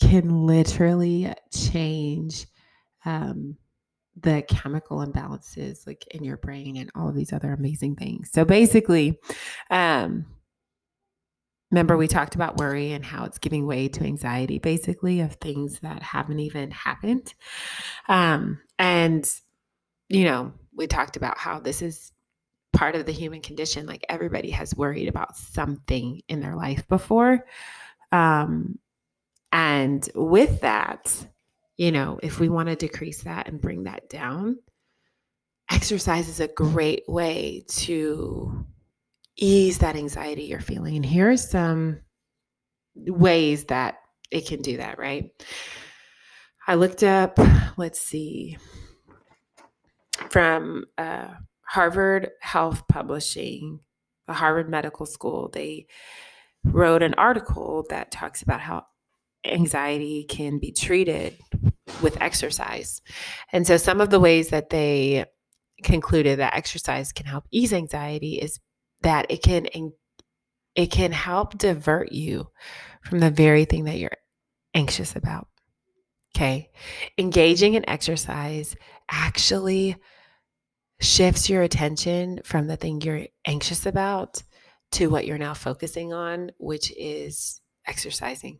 can 0.00 0.46
literally 0.46 1.32
change 1.52 2.46
um, 3.04 3.56
the 4.20 4.42
chemical 4.48 4.98
imbalances 4.98 5.86
like 5.86 6.06
in 6.08 6.24
your 6.24 6.36
brain 6.36 6.76
and 6.76 6.90
all 6.94 7.08
of 7.08 7.14
these 7.14 7.32
other 7.32 7.52
amazing 7.52 7.96
things. 7.96 8.30
So 8.32 8.44
basically, 8.44 9.18
um, 9.70 10.26
remember 11.70 11.96
we 11.96 12.06
talked 12.06 12.34
about 12.36 12.58
worry 12.58 12.92
and 12.92 13.04
how 13.04 13.24
it's 13.24 13.38
giving 13.38 13.66
way 13.66 13.88
to 13.88 14.04
anxiety, 14.04 14.58
basically 14.58 15.20
of 15.20 15.34
things 15.34 15.80
that 15.80 16.02
haven't 16.02 16.38
even 16.38 16.70
happened. 16.70 17.34
Um, 18.08 18.60
and 18.78 19.28
you 20.08 20.24
know, 20.24 20.52
we 20.74 20.86
talked 20.86 21.16
about 21.16 21.38
how 21.38 21.58
this 21.58 21.82
is 21.82 22.12
part 22.72 22.94
of 22.94 23.06
the 23.06 23.12
human 23.12 23.40
condition. 23.40 23.86
Like 23.86 24.04
everybody 24.08 24.50
has 24.50 24.74
worried 24.76 25.08
about 25.08 25.36
something 25.36 26.20
in 26.28 26.40
their 26.40 26.54
life 26.54 26.86
before. 26.88 27.44
Um, 28.12 28.78
and 29.54 30.06
with 30.16 30.62
that, 30.62 31.16
you 31.76 31.92
know, 31.92 32.18
if 32.24 32.40
we 32.40 32.48
want 32.48 32.70
to 32.70 32.74
decrease 32.74 33.22
that 33.22 33.46
and 33.46 33.60
bring 33.60 33.84
that 33.84 34.08
down, 34.08 34.58
exercise 35.70 36.28
is 36.28 36.40
a 36.40 36.48
great 36.48 37.04
way 37.06 37.64
to 37.68 38.66
ease 39.36 39.78
that 39.78 39.94
anxiety 39.94 40.42
you're 40.42 40.58
feeling. 40.58 40.96
And 40.96 41.06
here 41.06 41.30
are 41.30 41.36
some 41.36 42.00
ways 42.96 43.66
that 43.66 43.98
it 44.32 44.48
can 44.48 44.60
do 44.60 44.78
that, 44.78 44.98
right? 44.98 45.30
I 46.66 46.74
looked 46.74 47.04
up, 47.04 47.38
let's 47.76 48.00
see, 48.00 48.58
from 50.30 50.86
uh, 50.98 51.28
Harvard 51.62 52.30
Health 52.40 52.82
Publishing, 52.88 53.78
the 54.26 54.32
Harvard 54.32 54.68
Medical 54.68 55.06
School, 55.06 55.48
they 55.52 55.86
wrote 56.64 57.04
an 57.04 57.14
article 57.14 57.86
that 57.90 58.10
talks 58.10 58.42
about 58.42 58.60
how 58.60 58.86
anxiety 59.44 60.24
can 60.24 60.58
be 60.58 60.72
treated 60.72 61.36
with 62.02 62.20
exercise. 62.20 63.02
And 63.52 63.66
so 63.66 63.76
some 63.76 64.00
of 64.00 64.10
the 64.10 64.20
ways 64.20 64.48
that 64.48 64.70
they 64.70 65.26
concluded 65.82 66.38
that 66.38 66.54
exercise 66.54 67.12
can 67.12 67.26
help 67.26 67.44
ease 67.50 67.72
anxiety 67.72 68.34
is 68.34 68.58
that 69.02 69.26
it 69.30 69.42
can 69.42 69.66
it 70.74 70.90
can 70.90 71.12
help 71.12 71.56
divert 71.56 72.10
you 72.10 72.48
from 73.02 73.20
the 73.20 73.30
very 73.30 73.64
thing 73.64 73.84
that 73.84 73.98
you're 73.98 74.16
anxious 74.74 75.14
about. 75.14 75.46
Okay. 76.36 76.70
Engaging 77.16 77.74
in 77.74 77.88
exercise 77.88 78.74
actually 79.08 79.96
shifts 81.00 81.48
your 81.48 81.62
attention 81.62 82.40
from 82.44 82.66
the 82.66 82.76
thing 82.76 83.00
you're 83.00 83.26
anxious 83.44 83.86
about 83.86 84.42
to 84.92 85.08
what 85.08 85.26
you're 85.26 85.38
now 85.38 85.54
focusing 85.54 86.12
on, 86.12 86.50
which 86.58 86.92
is 86.96 87.60
exercising. 87.86 88.58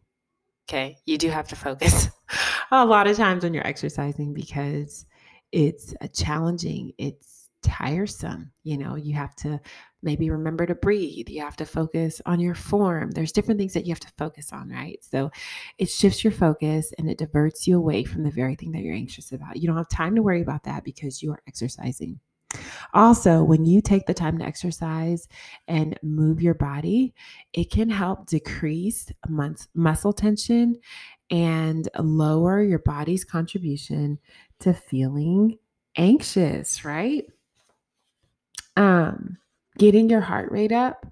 Okay. 0.68 0.96
You 1.04 1.18
do 1.18 1.28
have 1.28 1.48
to 1.48 1.56
focus 1.56 2.08
a 2.70 2.84
lot 2.84 3.06
of 3.06 3.16
times 3.16 3.44
when 3.44 3.52
you're 3.52 3.66
exercising 3.66 4.32
because 4.32 5.04
it's 5.52 5.94
uh, 6.00 6.08
challenging, 6.08 6.92
it's 6.98 7.50
tiresome. 7.62 8.50
You 8.62 8.78
know, 8.78 8.96
you 8.96 9.14
have 9.14 9.34
to 9.36 9.60
maybe 10.02 10.30
remember 10.30 10.66
to 10.66 10.74
breathe. 10.74 11.28
You 11.28 11.42
have 11.42 11.56
to 11.56 11.66
focus 11.66 12.20
on 12.26 12.40
your 12.40 12.54
form. 12.54 13.10
There's 13.10 13.32
different 13.32 13.58
things 13.58 13.74
that 13.74 13.86
you 13.86 13.92
have 13.92 14.00
to 14.00 14.12
focus 14.18 14.52
on, 14.52 14.70
right? 14.70 14.98
So 15.02 15.30
it 15.78 15.90
shifts 15.90 16.24
your 16.24 16.32
focus 16.32 16.92
and 16.98 17.10
it 17.10 17.18
diverts 17.18 17.66
you 17.66 17.76
away 17.76 18.04
from 18.04 18.22
the 18.22 18.30
very 18.30 18.54
thing 18.54 18.72
that 18.72 18.82
you're 18.82 18.94
anxious 18.94 19.32
about. 19.32 19.56
You 19.56 19.68
don't 19.68 19.76
have 19.76 19.88
time 19.88 20.14
to 20.14 20.22
worry 20.22 20.42
about 20.42 20.64
that 20.64 20.84
because 20.84 21.22
you 21.22 21.32
are 21.32 21.42
exercising. 21.46 22.20
Also, 22.92 23.42
when 23.42 23.64
you 23.64 23.80
take 23.80 24.06
the 24.06 24.14
time 24.14 24.38
to 24.38 24.44
exercise 24.44 25.28
and 25.68 25.98
move 26.02 26.40
your 26.40 26.54
body, 26.54 27.14
it 27.52 27.70
can 27.70 27.90
help 27.90 28.26
decrease 28.26 29.10
muscle 29.74 30.12
tension 30.12 30.78
and 31.30 31.88
lower 31.98 32.62
your 32.62 32.78
body's 32.78 33.24
contribution 33.24 34.18
to 34.60 34.72
feeling 34.72 35.58
anxious, 35.96 36.84
right? 36.84 37.26
Um, 38.76 39.38
getting 39.78 40.08
your 40.10 40.20
heart 40.20 40.50
rate 40.50 40.72
up, 40.72 41.06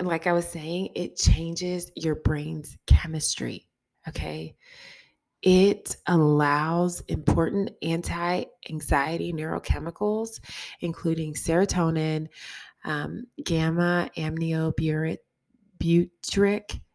like 0.00 0.26
I 0.26 0.32
was 0.32 0.48
saying, 0.48 0.90
it 0.94 1.16
changes 1.16 1.90
your 1.94 2.16
brain's 2.16 2.76
chemistry. 2.86 3.68
Okay. 4.08 4.56
It 5.42 5.96
allows 6.06 7.00
important 7.08 7.72
anti 7.82 8.44
anxiety 8.70 9.32
neurochemicals, 9.32 10.38
including 10.80 11.34
serotonin, 11.34 12.28
um, 12.84 13.24
gamma 13.42 14.08
aminobutyric 14.16 15.18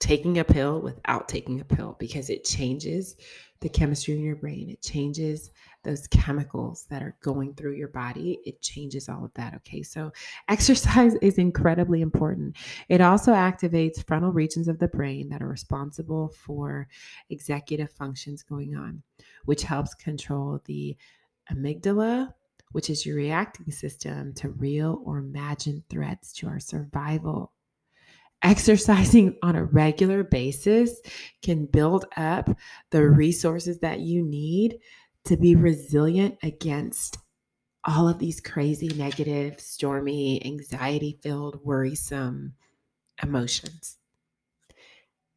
taking 0.00 0.38
a 0.38 0.44
pill 0.44 0.80
without 0.80 1.28
taking 1.28 1.60
a 1.60 1.64
pill 1.64 1.96
because 1.98 2.30
it 2.30 2.44
changes 2.44 3.16
the 3.60 3.68
chemistry 3.68 4.14
in 4.14 4.22
your 4.22 4.36
brain. 4.36 4.70
It 4.70 4.80
changes 4.80 5.50
those 5.82 6.06
chemicals 6.06 6.86
that 6.90 7.02
are 7.02 7.16
going 7.22 7.54
through 7.54 7.74
your 7.74 7.88
body. 7.88 8.38
It 8.44 8.62
changes 8.62 9.08
all 9.08 9.24
of 9.24 9.34
that. 9.34 9.54
Okay. 9.56 9.82
So, 9.82 10.12
exercise 10.48 11.14
is 11.16 11.38
incredibly 11.38 12.00
important. 12.00 12.56
It 12.88 13.00
also 13.00 13.32
activates 13.32 14.06
frontal 14.06 14.32
regions 14.32 14.68
of 14.68 14.78
the 14.78 14.88
brain 14.88 15.28
that 15.30 15.42
are 15.42 15.48
responsible 15.48 16.28
for 16.28 16.88
executive 17.30 17.90
functions 17.90 18.42
going 18.42 18.76
on, 18.76 19.02
which 19.46 19.64
helps 19.64 19.94
control 19.94 20.60
the 20.66 20.96
amygdala, 21.52 22.32
which 22.72 22.90
is 22.90 23.04
your 23.04 23.16
reacting 23.16 23.72
system 23.72 24.32
to 24.34 24.50
real 24.50 25.02
or 25.04 25.18
imagined 25.18 25.82
threats 25.88 26.32
to 26.34 26.46
our 26.46 26.60
survival 26.60 27.52
exercising 28.42 29.36
on 29.42 29.56
a 29.56 29.64
regular 29.64 30.22
basis 30.24 31.00
can 31.42 31.66
build 31.66 32.04
up 32.16 32.48
the 32.90 33.08
resources 33.08 33.78
that 33.80 34.00
you 34.00 34.22
need 34.22 34.78
to 35.24 35.36
be 35.36 35.56
resilient 35.56 36.36
against 36.42 37.18
all 37.84 38.08
of 38.08 38.18
these 38.18 38.40
crazy, 38.40 38.88
negative, 38.88 39.58
stormy, 39.60 40.44
anxiety 40.44 41.18
filled, 41.22 41.58
worrisome 41.64 42.52
emotions. 43.22 43.96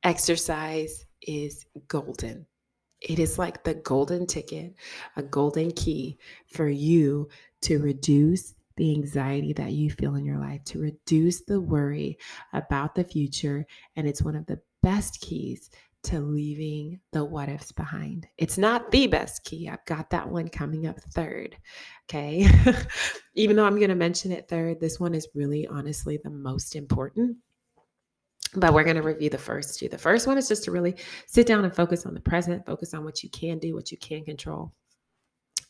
Exercise 0.03 1.05
is 1.21 1.65
golden. 1.87 2.45
It 2.99 3.19
is 3.19 3.39
like 3.39 3.63
the 3.63 3.75
golden 3.75 4.27
ticket, 4.27 4.75
a 5.15 5.23
golden 5.23 5.71
key 5.71 6.17
for 6.47 6.67
you 6.67 7.29
to 7.61 7.79
reduce 7.79 8.53
the 8.82 8.96
anxiety 8.96 9.54
that 9.54 9.74
you 9.74 9.91
feel 9.91 10.15
in 10.15 10.26
your 10.26 10.39
life, 10.39 10.63
to 10.63 10.80
reduce 10.80 11.41
the 11.41 11.62
worry 11.62 12.17
about 12.52 12.96
the 12.96 13.04
future. 13.04 13.63
And 13.96 14.08
it's 14.08 14.24
one 14.24 14.36
of 14.36 14.48
the 14.48 14.60
best 14.82 15.22
keys 15.22 15.70
to 16.06 16.20
leaving 16.20 17.00
the 17.12 17.24
what 17.24 17.48
ifs 17.48 17.72
behind. 17.72 18.26
It's 18.39 18.58
not 18.58 18.89
the 18.89 19.06
best 19.06 19.44
key. 19.44 19.70
I've 19.70 19.86
got 19.86 20.10
that 20.10 20.28
one 20.28 20.48
coming 20.48 20.88
up 20.88 21.00
third. 21.00 21.56
Okay. 22.10 22.48
Even 23.36 23.56
though 23.56 23.65
I'm 23.65 23.78
going 23.78 23.89
to 23.89 23.96
mention 23.96 24.32
it 24.32 24.50
third, 24.50 24.80
this 24.80 25.00
one 25.00 25.13
is 25.13 25.28
really 25.36 25.67
honestly 25.67 26.17
the 26.24 26.32
most 26.32 26.76
important. 26.76 27.38
But 28.56 28.74
we're 28.74 28.84
going 28.84 28.96
to 28.96 29.04
review 29.04 29.30
the 29.30 29.38
first 29.38 29.78
two. 29.78 29.89
The 29.89 29.98
first 30.00 30.26
one 30.26 30.39
is 30.39 30.48
just 30.48 30.63
to 30.63 30.72
really 30.72 30.96
sit 31.28 31.46
down 31.46 31.65
and 31.65 31.76
focus 31.76 32.08
on 32.08 32.15
the 32.15 32.20
present, 32.20 32.65
focus 32.65 32.96
on 32.96 33.04
what 33.04 33.22
you 33.22 33.30
can 33.30 33.60
do, 33.60 33.76
what 33.76 33.91
you 33.91 33.98
can 34.00 34.26
control. 34.26 34.74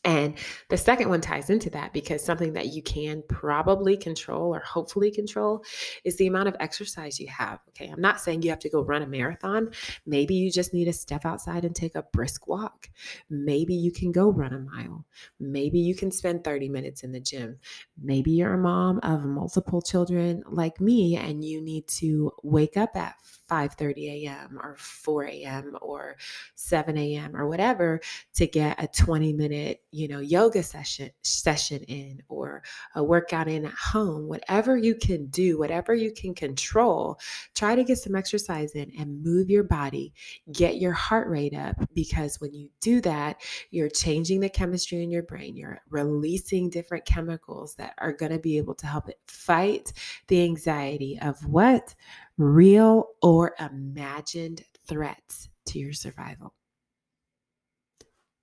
And 0.04 0.34
the 0.68 0.76
second 0.76 1.08
one 1.10 1.20
ties 1.20 1.48
into 1.48 1.70
that 1.70 1.92
because 1.92 2.24
something 2.24 2.54
that 2.54 2.72
you 2.72 2.82
can 2.82 3.22
probably 3.28 3.96
control 3.96 4.52
or 4.54 4.60
hopefully 4.60 5.12
control 5.12 5.64
is 6.04 6.16
the 6.16 6.26
amount 6.26 6.48
of 6.48 6.56
exercise 6.58 7.20
you 7.20 7.28
have. 7.28 7.60
Okay. 7.68 7.88
I'm 7.88 8.00
not 8.00 8.20
saying 8.20 8.42
you 8.42 8.50
have 8.50 8.58
to 8.60 8.70
go 8.70 8.82
run 8.82 9.02
a 9.02 9.06
marathon. 9.06 9.70
Maybe 10.04 10.34
you 10.34 10.50
just 10.50 10.74
need 10.74 10.86
to 10.86 10.92
step 10.92 11.24
outside 11.24 11.64
and 11.64 11.74
take 11.74 11.94
a 11.94 12.02
brisk 12.12 12.48
walk. 12.48 12.90
Maybe 13.30 13.74
you 13.74 13.92
can 13.92 14.10
go 14.10 14.30
run 14.30 14.52
a 14.52 14.58
mile. 14.58 15.04
Maybe 15.38 15.78
you 15.78 15.94
can 15.94 16.10
spend 16.10 16.42
30 16.42 16.68
minutes 16.68 17.04
in 17.04 17.12
the 17.12 17.20
gym. 17.20 17.58
Maybe 18.02 18.32
you're 18.32 18.54
a 18.54 18.58
mom 18.58 18.98
of 19.04 19.24
multiple 19.24 19.82
children 19.82 20.42
like 20.50 20.80
me 20.80 21.16
and 21.16 21.44
you 21.44 21.60
need 21.60 21.86
to 21.88 22.32
wake 22.42 22.76
up 22.76 22.96
at 22.96 23.14
5:30 23.52 24.24
a.m. 24.24 24.58
or 24.62 24.76
4 24.78 25.24
a.m. 25.24 25.76
or 25.82 26.16
7 26.54 26.96
a.m. 26.96 27.36
or 27.36 27.46
whatever 27.48 28.00
to 28.34 28.46
get 28.46 28.82
a 28.82 28.88
20 28.88 29.34
minute, 29.34 29.82
you 29.90 30.08
know, 30.08 30.20
yoga 30.20 30.62
session 30.62 31.10
session 31.20 31.82
in 31.82 32.22
or 32.28 32.62
a 32.94 33.04
workout 33.04 33.48
in 33.48 33.66
at 33.66 33.74
home, 33.74 34.26
whatever 34.26 34.76
you 34.76 34.94
can 34.94 35.26
do, 35.26 35.58
whatever 35.58 35.92
you 35.92 36.12
can 36.12 36.34
control, 36.34 37.18
try 37.54 37.74
to 37.74 37.84
get 37.84 37.98
some 37.98 38.14
exercise 38.14 38.72
in 38.72 38.90
and 38.98 39.22
move 39.22 39.50
your 39.50 39.64
body, 39.64 40.14
get 40.52 40.78
your 40.78 40.92
heart 40.92 41.28
rate 41.28 41.54
up 41.54 41.76
because 41.94 42.40
when 42.40 42.54
you 42.54 42.70
do 42.80 43.02
that, 43.02 43.42
you're 43.70 43.90
changing 43.90 44.40
the 44.40 44.48
chemistry 44.48 45.02
in 45.02 45.10
your 45.10 45.24
brain. 45.24 45.56
You're 45.56 45.82
releasing 45.90 46.70
different 46.70 47.04
chemicals 47.04 47.74
that 47.74 47.92
are 47.98 48.12
going 48.12 48.32
to 48.32 48.38
be 48.38 48.56
able 48.56 48.74
to 48.76 48.86
help 48.86 49.10
it 49.10 49.20
fight 49.26 49.92
the 50.28 50.42
anxiety 50.42 51.18
of 51.20 51.44
what 51.44 51.94
real 52.42 53.08
or 53.22 53.54
imagined 53.58 54.62
threats 54.86 55.48
to 55.66 55.78
your 55.78 55.92
survival. 55.92 56.54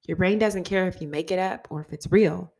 Your 0.07 0.17
brain 0.17 0.39
doesn't 0.39 0.63
care 0.63 0.87
if 0.87 1.01
you 1.01 1.07
make 1.07 1.31
it 1.31 1.39
up 1.39 1.67
or 1.69 1.81
if 1.81 1.93
it's 1.93 2.11
real, 2.11 2.51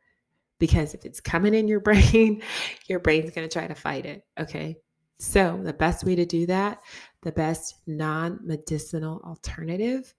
because 0.58 0.94
if 0.94 1.04
it's 1.04 1.20
coming 1.20 1.54
in 1.54 1.66
your 1.66 1.80
brain, 1.88 2.42
your 2.86 3.00
brain's 3.00 3.32
going 3.32 3.48
to 3.48 3.52
try 3.52 3.66
to 3.66 3.74
fight 3.74 4.06
it. 4.06 4.24
Okay. 4.38 4.76
So, 5.18 5.60
the 5.62 5.74
best 5.74 6.04
way 6.04 6.14
to 6.14 6.24
do 6.24 6.46
that, 6.46 6.80
the 7.22 7.32
best 7.32 7.74
non 7.86 8.40
medicinal 8.42 9.20
alternative 9.22 10.14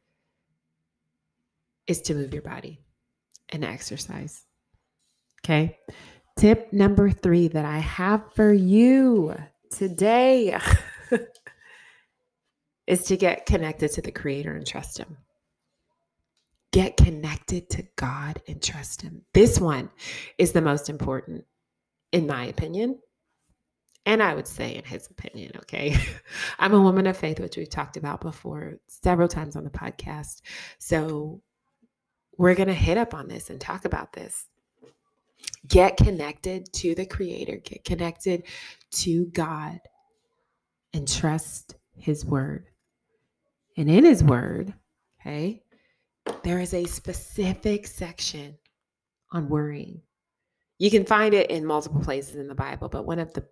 is 1.88 2.02
to 2.04 2.14
move 2.14 2.34
your 2.34 2.44
body 2.44 2.80
and 3.50 3.64
exercise. 3.64 4.46
Okay. 5.44 5.80
Tip 6.38 6.72
number 6.72 7.10
three 7.10 7.48
that 7.48 7.66
I 7.66 7.80
have 7.80 8.34
for 8.36 8.54
you 8.54 9.36
today 9.72 10.58
is 12.88 13.04
to 13.06 13.18
get 13.18 13.46
connected 13.46 13.92
to 13.94 14.02
the 14.02 14.12
Creator 14.12 14.54
and 14.54 14.66
trust 14.66 14.98
Him. 14.98 15.18
Get 16.72 16.98
connected 16.98 17.70
to 17.72 17.84
God 17.96 18.42
and 18.48 18.62
trust 18.62 19.02
Him. 19.02 19.24
This 19.34 19.60
one 19.60 19.90
is 20.38 20.52
the 20.52 20.62
most 20.62 20.90
important, 20.90 21.46
in 22.12 22.28
my 22.28 22.46
opinion. 22.46 23.00
And 24.06 24.24
I 24.24 24.34
would 24.34 24.48
say, 24.48 24.76
in 24.76 24.84
his 24.84 25.08
opinion, 25.08 25.52
okay? 25.58 25.96
I'm 26.60 26.74
a 26.74 26.82
woman 26.82 27.06
of 27.06 27.18
faith, 27.18 27.40
which 27.40 27.56
we've 27.56 27.70
talked 27.70 27.98
about 27.98 28.22
before 28.22 28.80
several 28.88 29.28
times 29.28 29.56
on 29.56 29.64
the 29.64 29.70
podcast. 29.70 30.42
So 30.80 31.42
we're 32.38 32.56
going 32.56 32.68
to 32.68 32.74
hit 32.74 32.98
up 32.98 33.14
on 33.14 33.28
this 33.28 33.52
and 33.52 33.62
talk 33.62 33.86
about 33.86 34.14
this. 34.14 34.48
Get 35.68 35.98
connected 35.98 36.72
to 36.74 36.96
the 36.96 37.06
Creator, 37.06 37.58
get 37.58 37.84
connected 37.84 38.44
to 38.94 39.26
God, 39.28 39.80
and 40.94 41.08
trust 41.08 41.76
His 41.96 42.26
Word. 42.26 42.68
And 43.78 43.90
in 43.90 44.06
His 44.06 44.24
Word, 44.24 44.74
okay, 45.20 45.64
there 46.44 46.60
is 46.60 46.74
a 46.74 46.86
specific 46.86 47.88
section 47.88 48.58
on 49.32 49.50
worrying. 49.50 50.02
You 50.78 50.90
can 50.90 51.06
find 51.06 51.34
it 51.34 51.52
in 51.52 51.66
multiple 51.66 52.02
places 52.02 52.36
in 52.36 52.48
the 52.48 52.56
Bible, 52.56 52.90
but 52.90 53.06
one 53.06 53.20
of 53.20 53.34
the 53.34 53.46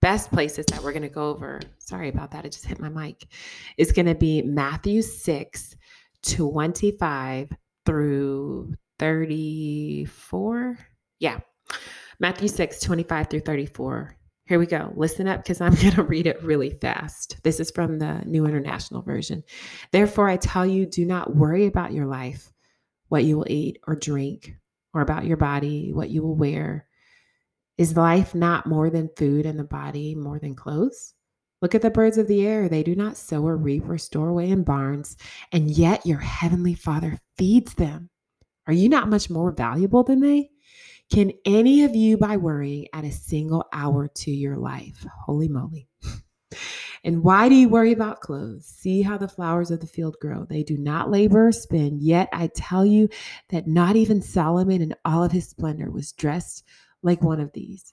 best 0.00 0.30
places 0.30 0.66
that 0.66 0.82
we're 0.82 0.92
going 0.92 1.02
to 1.02 1.08
go 1.08 1.30
over, 1.30 1.60
sorry 1.78 2.08
about 2.08 2.30
that, 2.32 2.44
I 2.44 2.48
just 2.48 2.66
hit 2.66 2.80
my 2.80 2.88
mic, 2.88 3.26
is 3.78 3.92
going 3.92 4.06
to 4.06 4.14
be 4.14 4.42
Matthew 4.42 5.02
6 5.02 5.76
25 6.24 7.50
through 7.84 8.74
34. 8.98 10.78
Yeah. 11.18 11.40
Matthew 12.20 12.48
6, 12.48 12.80
25 12.80 13.28
through 13.28 13.40
34. 13.40 14.16
Here 14.46 14.58
we 14.58 14.66
go. 14.66 14.92
Listen 14.94 15.26
up 15.26 15.42
because 15.42 15.60
I'm 15.60 15.74
going 15.80 15.94
to 15.94 16.02
read 16.02 16.26
it 16.26 16.42
really 16.42 16.70
fast. 16.70 17.38
This 17.42 17.60
is 17.60 17.70
from 17.70 17.98
the 17.98 18.22
New 18.26 18.46
International 18.46 19.02
Version. 19.02 19.42
Therefore, 19.90 20.28
I 20.28 20.36
tell 20.36 20.66
you, 20.66 20.86
do 20.86 21.04
not 21.04 21.34
worry 21.34 21.66
about 21.66 21.92
your 21.92 22.06
life, 22.06 22.52
what 23.08 23.24
you 23.24 23.38
will 23.38 23.46
eat 23.48 23.78
or 23.86 23.96
drink, 23.96 24.54
or 24.92 25.00
about 25.00 25.24
your 25.24 25.36
body, 25.38 25.92
what 25.92 26.10
you 26.10 26.22
will 26.22 26.36
wear. 26.36 26.86
Is 27.78 27.96
life 27.96 28.34
not 28.34 28.66
more 28.66 28.90
than 28.90 29.10
food 29.16 29.46
and 29.46 29.58
the 29.58 29.64
body 29.64 30.14
more 30.14 30.38
than 30.38 30.54
clothes? 30.54 31.14
Look 31.62 31.74
at 31.74 31.82
the 31.82 31.90
birds 31.90 32.18
of 32.18 32.28
the 32.28 32.46
air. 32.46 32.68
They 32.68 32.82
do 32.82 32.94
not 32.94 33.16
sow 33.16 33.46
or 33.46 33.56
reap 33.56 33.88
or 33.88 33.96
store 33.96 34.28
away 34.28 34.50
in 34.50 34.62
barns, 34.62 35.16
and 35.50 35.70
yet 35.70 36.04
your 36.04 36.18
heavenly 36.18 36.74
Father 36.74 37.18
feeds 37.38 37.74
them. 37.74 38.10
Are 38.66 38.72
you 38.72 38.88
not 38.90 39.08
much 39.08 39.30
more 39.30 39.50
valuable 39.50 40.02
than 40.02 40.20
they? 40.20 40.50
Can 41.12 41.32
any 41.44 41.84
of 41.84 41.94
you, 41.94 42.16
by 42.16 42.36
worrying, 42.36 42.88
add 42.92 43.04
a 43.04 43.12
single 43.12 43.64
hour 43.72 44.08
to 44.08 44.30
your 44.30 44.56
life? 44.56 45.06
Holy 45.26 45.48
moly. 45.48 45.88
And 47.04 47.22
why 47.22 47.50
do 47.50 47.54
you 47.54 47.68
worry 47.68 47.92
about 47.92 48.20
clothes? 48.20 48.64
See 48.64 49.02
how 49.02 49.18
the 49.18 49.28
flowers 49.28 49.70
of 49.70 49.80
the 49.80 49.86
field 49.86 50.16
grow. 50.22 50.46
They 50.46 50.62
do 50.62 50.78
not 50.78 51.10
labor 51.10 51.48
or 51.48 51.52
spin. 51.52 51.98
Yet 52.00 52.30
I 52.32 52.46
tell 52.46 52.86
you 52.86 53.10
that 53.50 53.68
not 53.68 53.94
even 53.94 54.22
Solomon 54.22 54.80
in 54.80 54.94
all 55.04 55.22
of 55.22 55.30
his 55.30 55.46
splendor 55.46 55.90
was 55.90 56.12
dressed 56.12 56.64
like 57.02 57.22
one 57.22 57.40
of 57.40 57.52
these. 57.52 57.92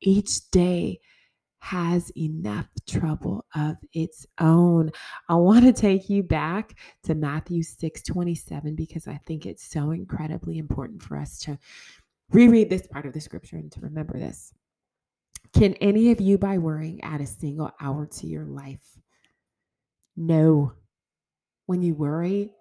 Each 0.00 0.50
day 0.50 1.00
has 1.60 2.10
enough 2.16 2.66
trouble 2.88 3.44
of 3.54 3.76
its 3.92 4.26
own. 4.38 4.90
I 5.28 5.34
want 5.34 5.64
to 5.64 5.72
take 5.72 6.08
you 6.08 6.22
back 6.22 6.78
to 7.04 7.14
Matthew 7.14 7.62
6 7.62 8.02
27 8.02 8.74
because 8.74 9.06
I 9.06 9.20
think 9.26 9.46
it's 9.46 9.64
so 9.64 9.90
incredibly 9.90 10.58
important 10.58 11.02
for 11.02 11.18
us 11.18 11.38
to 11.40 11.58
reread 12.30 12.70
this 12.70 12.86
part 12.86 13.06
of 13.06 13.12
the 13.12 13.20
scripture 13.20 13.56
and 13.56 13.70
to 13.72 13.80
remember 13.80 14.18
this. 14.18 14.52
Can 15.52 15.74
any 15.74 16.10
of 16.12 16.20
you, 16.20 16.38
by 16.38 16.58
worrying, 16.58 17.02
add 17.02 17.20
a 17.20 17.26
single 17.26 17.70
hour 17.80 18.06
to 18.06 18.26
your 18.26 18.44
life? 18.44 18.98
No. 20.16 20.72
When 21.66 21.82
you 21.82 21.94
worry, 21.94 22.52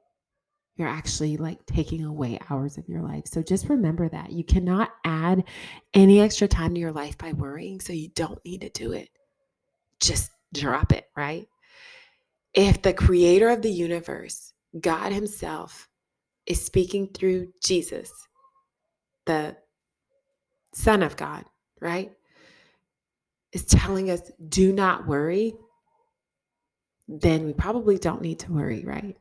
you're 0.80 0.88
actually 0.88 1.36
like 1.36 1.66
taking 1.66 2.06
away 2.06 2.40
hours 2.50 2.78
of 2.78 2.88
your 2.88 3.02
life. 3.02 3.26
So 3.26 3.44
just 3.44 3.68
remember 3.68 4.08
that 4.08 4.32
you 4.32 4.46
cannot 4.46 4.92
add 5.04 5.44
any 5.94 6.22
extra 6.22 6.48
time 6.48 6.74
to 6.74 6.80
your 6.80 6.94
life 6.94 7.18
by 7.18 7.34
worrying. 7.34 7.82
So 7.82 7.92
you 7.92 8.08
don't 8.16 8.40
need 8.46 8.62
to 8.62 8.70
do 8.70 8.94
it. 8.94 9.10
Just 10.00 10.32
drop 10.54 10.94
it, 10.94 11.04
right? 11.18 11.48
If 12.54 12.82
the 12.82 12.94
creator 12.94 13.50
of 13.50 13.62
the 13.62 13.70
universe, 13.70 14.54
God 14.80 15.12
Himself, 15.12 15.90
is 16.46 16.64
speaking 16.64 17.10
through 17.14 17.52
Jesus, 17.62 18.10
the 19.26 19.58
Son 20.74 21.04
of 21.04 21.18
God, 21.18 21.44
right? 21.82 22.14
Is 23.52 23.66
telling 23.66 24.10
us, 24.10 24.22
do 24.48 24.72
not 24.72 25.08
worry, 25.08 25.54
then 27.10 27.46
we 27.46 27.52
probably 27.54 27.98
don't 27.98 28.22
need 28.22 28.40
to 28.40 28.54
worry, 28.54 28.86
right? 28.86 29.18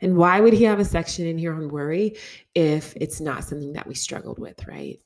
And 0.00 0.16
why 0.16 0.40
would 0.40 0.52
he 0.52 0.64
have 0.64 0.80
a 0.80 0.84
section 0.84 1.26
in 1.26 1.38
here 1.38 1.54
on 1.54 1.68
worry 1.68 2.16
if 2.54 2.94
it's 2.96 3.20
not 3.20 3.44
something 3.44 3.72
that 3.74 3.86
we 3.86 3.94
struggled 3.94 4.38
with, 4.38 4.66
right? 4.66 4.98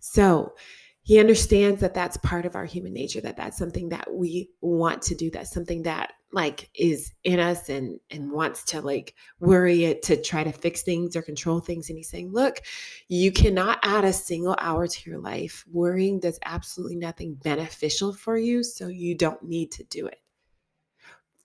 So 0.00 0.54
he 1.02 1.20
understands 1.20 1.80
that 1.82 1.94
that's 1.94 2.16
part 2.18 2.46
of 2.46 2.56
our 2.56 2.64
human 2.64 2.92
nature 2.92 3.20
that 3.20 3.36
that's 3.36 3.58
something 3.58 3.90
that 3.90 4.12
we 4.12 4.48
want 4.62 5.02
to 5.02 5.14
do 5.14 5.30
that's 5.30 5.52
something 5.52 5.82
that 5.82 6.14
like 6.32 6.68
is 6.74 7.12
in 7.22 7.38
us 7.38 7.68
and 7.68 8.00
and 8.10 8.32
wants 8.32 8.64
to 8.64 8.80
like 8.80 9.14
worry 9.38 9.84
it 9.84 10.02
to 10.02 10.20
try 10.20 10.42
to 10.42 10.50
fix 10.50 10.82
things 10.82 11.14
or 11.14 11.22
control 11.22 11.60
things. 11.60 11.88
And 11.88 11.96
he's 11.96 12.10
saying 12.10 12.32
look 12.32 12.60
you 13.08 13.30
cannot 13.30 13.78
add 13.82 14.04
a 14.04 14.12
single 14.12 14.56
hour 14.58 14.88
to 14.88 15.10
your 15.10 15.20
life. 15.20 15.64
Worrying 15.70 16.18
does 16.18 16.40
absolutely 16.44 16.96
nothing 16.96 17.34
beneficial 17.34 18.12
for 18.12 18.36
you 18.36 18.64
so 18.64 18.88
you 18.88 19.14
don't 19.14 19.42
need 19.44 19.70
to 19.72 19.84
do 19.84 20.06
it 20.06 20.23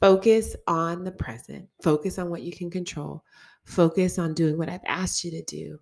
Focus 0.01 0.55
on 0.65 1.03
the 1.03 1.11
present, 1.11 1.67
focus 1.83 2.17
on 2.17 2.29
what 2.29 2.41
you 2.41 2.53
can 2.53 2.71
control, 2.71 3.23
focus 3.65 4.17
on 4.17 4.33
doing 4.33 4.57
what 4.57 4.69
I've 4.69 4.79
asked 4.87 5.25
you 5.25 5.31
to 5.31 5.43
do, 5.43 5.79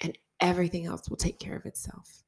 and 0.00 0.16
everything 0.40 0.84
else 0.84 1.08
will 1.08 1.16
take 1.16 1.38
care 1.38 1.56
of 1.56 1.64
itself. 1.64 2.22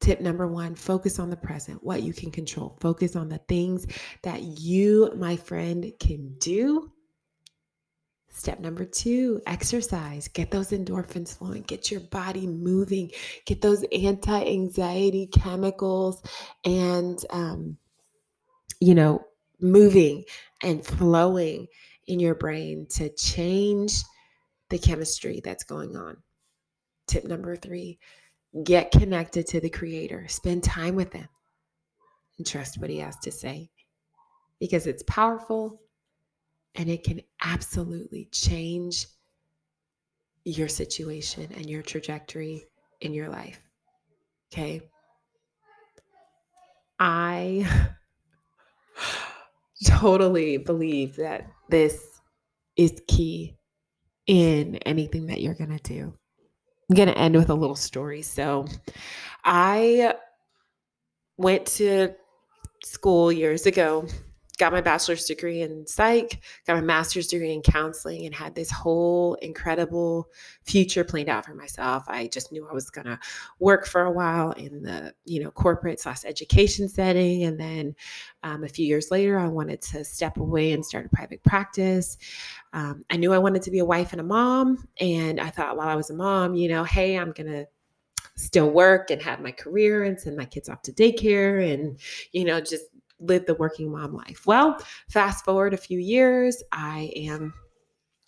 Tip 0.00 0.20
number 0.20 0.48
one 0.48 0.74
focus 0.74 1.18
on 1.18 1.30
the 1.30 1.36
present, 1.36 1.84
what 1.84 2.02
you 2.02 2.12
can 2.12 2.30
control. 2.30 2.76
Focus 2.80 3.14
on 3.14 3.28
the 3.28 3.38
things 3.48 3.86
that 4.22 4.42
you, 4.42 5.12
my 5.16 5.36
friend, 5.36 5.92
can 6.00 6.34
do. 6.38 6.90
Step 8.30 8.60
number 8.60 8.84
two, 8.84 9.42
exercise. 9.46 10.26
Get 10.28 10.50
those 10.50 10.70
endorphins 10.70 11.36
flowing, 11.36 11.62
get 11.62 11.90
your 11.90 12.00
body 12.00 12.46
moving, 12.46 13.10
get 13.44 13.60
those 13.60 13.84
anti 13.92 14.44
anxiety 14.44 15.26
chemicals 15.26 16.22
and 16.64 17.22
um, 17.30 17.76
you 18.80 18.94
know, 18.94 19.24
moving 19.60 20.24
and 20.62 20.84
flowing 20.84 21.66
in 22.06 22.18
your 22.18 22.34
brain 22.34 22.86
to 22.90 23.10
change 23.14 24.02
the 24.70 24.78
chemistry 24.78 25.40
that's 25.44 25.64
going 25.64 25.96
on. 25.96 26.16
Tip 27.06 27.24
number 27.24 27.56
three 27.56 27.98
get 28.64 28.90
connected 28.90 29.46
to 29.46 29.60
the 29.60 29.70
creator, 29.70 30.26
spend 30.26 30.64
time 30.64 30.96
with 30.96 31.12
him, 31.12 31.28
and 32.36 32.46
trust 32.46 32.78
what 32.78 32.90
he 32.90 32.98
has 32.98 33.16
to 33.18 33.30
say 33.30 33.70
because 34.58 34.86
it's 34.86 35.02
powerful 35.04 35.80
and 36.74 36.88
it 36.88 37.04
can 37.04 37.20
absolutely 37.42 38.28
change 38.32 39.06
your 40.44 40.68
situation 40.68 41.48
and 41.56 41.68
your 41.68 41.82
trajectory 41.82 42.64
in 43.00 43.12
your 43.12 43.28
life. 43.28 43.60
Okay. 44.52 44.80
I 46.98 47.66
totally 49.86 50.58
believe 50.58 51.16
that 51.16 51.50
this 51.68 52.20
is 52.76 53.00
key 53.08 53.56
in 54.26 54.76
anything 54.86 55.26
that 55.26 55.40
you're 55.40 55.54
going 55.54 55.76
to 55.76 55.82
do. 55.82 56.14
I'm 56.88 56.96
going 56.96 57.08
to 57.08 57.18
end 57.18 57.36
with 57.36 57.50
a 57.50 57.54
little 57.54 57.76
story. 57.76 58.22
So, 58.22 58.66
I 59.44 60.14
went 61.36 61.66
to 61.66 62.14
school 62.82 63.32
years 63.32 63.66
ago 63.66 64.06
got 64.60 64.72
my 64.72 64.80
bachelor's 64.82 65.24
degree 65.24 65.62
in 65.62 65.86
psych, 65.86 66.42
got 66.66 66.74
my 66.74 66.82
master's 66.82 67.26
degree 67.26 67.54
in 67.54 67.62
counseling, 67.62 68.26
and 68.26 68.34
had 68.34 68.54
this 68.54 68.70
whole 68.70 69.34
incredible 69.36 70.28
future 70.64 71.02
planned 71.02 71.30
out 71.30 71.46
for 71.46 71.54
myself. 71.54 72.04
I 72.08 72.26
just 72.26 72.52
knew 72.52 72.68
I 72.68 72.74
was 72.74 72.90
gonna 72.90 73.18
work 73.58 73.86
for 73.86 74.02
a 74.02 74.10
while 74.10 74.52
in 74.52 74.82
the 74.82 75.14
you 75.24 75.42
know 75.42 75.50
corporate 75.50 75.98
slash 75.98 76.26
education 76.26 76.88
setting, 76.90 77.44
and 77.44 77.58
then 77.58 77.96
um, 78.42 78.62
a 78.62 78.68
few 78.68 78.86
years 78.86 79.10
later, 79.10 79.38
I 79.38 79.48
wanted 79.48 79.80
to 79.82 80.04
step 80.04 80.36
away 80.36 80.72
and 80.72 80.84
start 80.84 81.06
a 81.06 81.08
private 81.08 81.42
practice. 81.42 82.18
Um, 82.74 83.02
I 83.08 83.16
knew 83.16 83.32
I 83.32 83.38
wanted 83.38 83.62
to 83.62 83.70
be 83.70 83.78
a 83.78 83.84
wife 83.84 84.12
and 84.12 84.20
a 84.20 84.24
mom, 84.24 84.86
and 85.00 85.40
I 85.40 85.48
thought 85.48 85.78
while 85.78 85.88
I 85.88 85.96
was 85.96 86.10
a 86.10 86.14
mom, 86.14 86.54
you 86.54 86.68
know, 86.68 86.84
hey, 86.84 87.18
I'm 87.18 87.32
gonna 87.32 87.64
still 88.36 88.70
work 88.70 89.10
and 89.10 89.22
have 89.22 89.40
my 89.40 89.52
career 89.52 90.04
and 90.04 90.20
send 90.20 90.36
my 90.36 90.44
kids 90.44 90.68
off 90.68 90.82
to 90.82 90.92
daycare 90.92 91.72
and 91.74 91.98
you 92.32 92.42
know 92.42 92.58
just 92.58 92.84
live 93.20 93.46
the 93.46 93.54
working 93.54 93.92
mom 93.92 94.14
life. 94.14 94.46
Well, 94.46 94.78
fast 95.08 95.44
forward 95.44 95.74
a 95.74 95.78
few 95.78 95.98
years, 95.98 96.62
I 96.72 97.12
am 97.16 97.54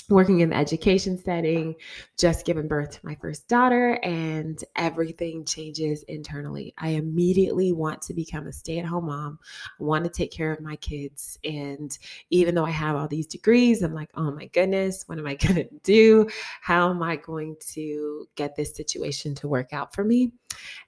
working 0.08 0.40
in 0.40 0.50
the 0.50 0.56
education 0.56 1.16
setting, 1.16 1.74
just 2.18 2.44
given 2.44 2.68
birth 2.68 2.90
to 2.90 3.06
my 3.06 3.14
first 3.16 3.48
daughter, 3.48 3.98
and 4.02 4.62
everything 4.76 5.44
changes 5.44 6.02
internally. 6.04 6.74
I 6.78 6.90
immediately 6.90 7.72
want 7.72 8.02
to 8.02 8.14
become 8.14 8.46
a 8.46 8.52
stay 8.52 8.78
at 8.78 8.84
home 8.84 9.06
mom. 9.06 9.38
I 9.80 9.84
want 9.84 10.04
to 10.04 10.10
take 10.10 10.30
care 10.30 10.52
of 10.52 10.60
my 10.60 10.76
kids. 10.76 11.38
And 11.44 11.96
even 12.30 12.54
though 12.54 12.66
I 12.66 12.70
have 12.70 12.96
all 12.96 13.08
these 13.08 13.26
degrees, 13.26 13.82
I'm 13.82 13.94
like, 13.94 14.10
oh 14.14 14.30
my 14.30 14.46
goodness, 14.46 15.04
what 15.06 15.18
am 15.18 15.26
I 15.26 15.34
going 15.36 15.56
to 15.56 15.68
do? 15.82 16.28
How 16.60 16.90
am 16.90 17.02
I 17.02 17.16
going 17.16 17.56
to 17.72 18.26
get 18.36 18.56
this 18.56 18.76
situation 18.76 19.34
to 19.36 19.48
work 19.48 19.72
out 19.72 19.94
for 19.94 20.04
me? 20.04 20.32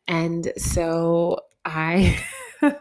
And 0.06 0.52
so 0.56 1.40
I. 1.64 2.22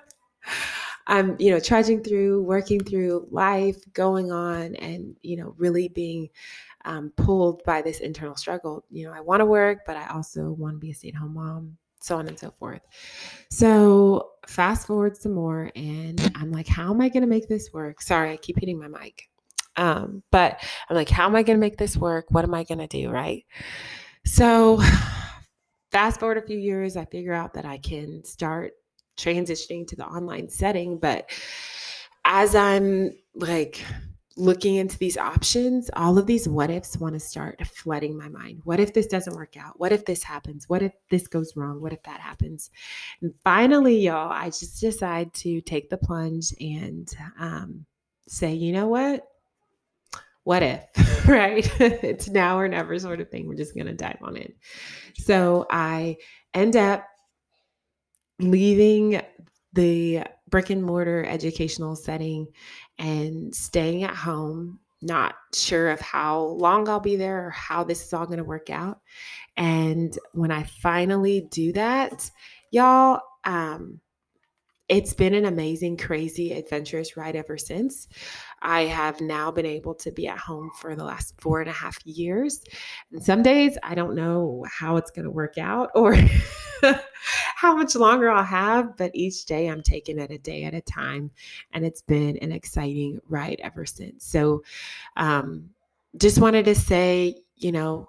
I'm, 1.07 1.35
you 1.39 1.51
know, 1.51 1.59
trudging 1.59 2.03
through, 2.03 2.43
working 2.43 2.83
through 2.83 3.27
life, 3.31 3.77
going 3.93 4.31
on, 4.31 4.75
and, 4.75 5.15
you 5.21 5.37
know, 5.37 5.53
really 5.57 5.89
being 5.89 6.29
um, 6.85 7.11
pulled 7.15 7.63
by 7.63 7.81
this 7.81 7.99
internal 7.99 8.35
struggle. 8.35 8.83
You 8.89 9.05
know, 9.05 9.13
I 9.13 9.21
want 9.21 9.41
to 9.41 9.45
work, 9.45 9.79
but 9.85 9.97
I 9.97 10.07
also 10.07 10.51
want 10.51 10.75
to 10.75 10.79
be 10.79 10.91
a 10.91 10.93
stay 10.93 11.09
at 11.09 11.15
home 11.15 11.33
mom, 11.35 11.77
so 12.01 12.17
on 12.17 12.27
and 12.27 12.39
so 12.39 12.51
forth. 12.59 12.81
So, 13.49 14.31
fast 14.47 14.87
forward 14.87 15.17
some 15.17 15.33
more, 15.33 15.71
and 15.75 16.31
I'm 16.35 16.51
like, 16.51 16.67
how 16.67 16.91
am 16.91 17.01
I 17.01 17.09
going 17.09 17.21
to 17.23 17.27
make 17.27 17.47
this 17.47 17.71
work? 17.73 18.01
Sorry, 18.01 18.31
I 18.31 18.37
keep 18.37 18.59
hitting 18.59 18.79
my 18.79 18.87
mic. 18.87 19.29
Um, 19.75 20.21
but 20.31 20.61
I'm 20.89 20.95
like, 20.95 21.09
how 21.09 21.25
am 21.25 21.35
I 21.35 21.43
going 21.43 21.57
to 21.57 21.61
make 21.61 21.77
this 21.77 21.97
work? 21.97 22.25
What 22.29 22.43
am 22.43 22.53
I 22.53 22.63
going 22.63 22.79
to 22.79 22.87
do? 22.87 23.09
Right. 23.09 23.45
So, 24.25 24.81
fast 25.91 26.19
forward 26.19 26.37
a 26.37 26.45
few 26.45 26.57
years, 26.57 26.97
I 26.97 27.05
figure 27.05 27.33
out 27.33 27.53
that 27.53 27.65
I 27.65 27.77
can 27.77 28.23
start 28.23 28.73
transitioning 29.17 29.87
to 29.87 29.95
the 29.95 30.05
online 30.05 30.49
setting. 30.49 30.97
But 30.97 31.29
as 32.25 32.55
I'm 32.55 33.11
like 33.35 33.83
looking 34.35 34.75
into 34.75 34.97
these 34.97 35.17
options, 35.17 35.89
all 35.95 36.17
of 36.17 36.25
these 36.25 36.47
what 36.47 36.71
ifs 36.71 36.97
want 36.97 37.13
to 37.13 37.19
start 37.19 37.65
flooding 37.67 38.17
my 38.17 38.29
mind. 38.29 38.61
What 38.63 38.79
if 38.79 38.93
this 38.93 39.07
doesn't 39.07 39.35
work 39.35 39.55
out? 39.57 39.79
What 39.79 39.91
if 39.91 40.05
this 40.05 40.23
happens? 40.23 40.67
What 40.67 40.81
if 40.81 40.93
this 41.09 41.27
goes 41.27 41.53
wrong? 41.55 41.81
What 41.81 41.93
if 41.93 42.01
that 42.03 42.19
happens? 42.19 42.71
And 43.21 43.33
finally, 43.43 43.99
y'all, 43.99 44.31
I 44.31 44.47
just 44.47 44.81
decide 44.81 45.33
to 45.35 45.61
take 45.61 45.89
the 45.89 45.97
plunge 45.97 46.53
and 46.59 47.13
um, 47.39 47.85
say, 48.27 48.53
you 48.53 48.71
know 48.71 48.87
what? 48.87 49.27
What 50.43 50.63
if, 50.63 50.83
right? 51.27 51.69
it's 51.79 52.27
now 52.27 52.57
or 52.57 52.67
never 52.67 52.97
sort 52.99 53.21
of 53.21 53.29
thing. 53.29 53.47
We're 53.47 53.55
just 53.55 53.75
going 53.75 53.87
to 53.87 53.93
dive 53.93 54.19
on 54.21 54.35
it. 54.35 54.55
So 55.15 55.67
I 55.69 56.17
end 56.53 56.75
up 56.75 57.05
leaving 58.39 59.21
the 59.73 60.23
brick 60.49 60.69
and 60.69 60.83
mortar 60.83 61.25
educational 61.25 61.95
setting 61.95 62.47
and 62.99 63.53
staying 63.55 64.03
at 64.03 64.15
home, 64.15 64.79
not 65.01 65.35
sure 65.53 65.89
of 65.89 65.99
how 65.99 66.41
long 66.41 66.87
I'll 66.87 66.99
be 66.99 67.15
there 67.15 67.47
or 67.47 67.49
how 67.49 67.83
this 67.83 68.05
is 68.05 68.13
all 68.13 68.25
going 68.25 68.37
to 68.37 68.43
work 68.43 68.69
out. 68.69 68.99
And 69.57 70.17
when 70.33 70.51
I 70.51 70.63
finally 70.63 71.47
do 71.51 71.73
that, 71.73 72.29
y'all, 72.71 73.21
um, 73.43 73.99
it's 74.93 75.13
been 75.13 75.33
an 75.33 75.45
amazing, 75.45 75.97
crazy, 75.97 76.53
adventurous 76.53 77.17
ride 77.17 77.35
ever 77.35 77.57
since. 77.57 78.07
I 78.61 78.83
have 78.83 79.19
now 79.21 79.49
been 79.49 79.65
able 79.65 79.95
to 79.95 80.11
be 80.11 80.27
at 80.27 80.37
home 80.37 80.69
for 80.79 80.95
the 80.95 81.03
last 81.03 81.33
four 81.41 81.61
and 81.61 81.69
a 81.69 81.73
half 81.73 81.97
years. 82.05 82.61
And 83.11 83.23
some 83.23 83.41
days 83.41 83.75
I 83.81 83.95
don't 83.95 84.13
know 84.13 84.63
how 84.69 84.97
it's 84.97 85.09
going 85.09 85.25
to 85.25 85.31
work 85.31 85.57
out 85.57 85.89
or 85.95 86.15
how 87.55 87.75
much 87.75 87.95
longer 87.95 88.29
I'll 88.29 88.43
have, 88.43 88.95
but 88.95 89.09
each 89.15 89.45
day 89.45 89.67
I'm 89.67 89.81
taking 89.81 90.19
it 90.19 90.29
a 90.29 90.37
day 90.37 90.65
at 90.65 90.75
a 90.75 90.81
time. 90.81 91.31
And 91.71 91.83
it's 91.83 92.03
been 92.03 92.37
an 92.37 92.51
exciting 92.51 93.19
ride 93.27 93.61
ever 93.63 93.87
since. 93.87 94.25
So, 94.25 94.63
um, 95.17 95.69
just 96.17 96.37
wanted 96.37 96.65
to 96.65 96.75
say, 96.75 97.35
you 97.55 97.71
know, 97.71 98.07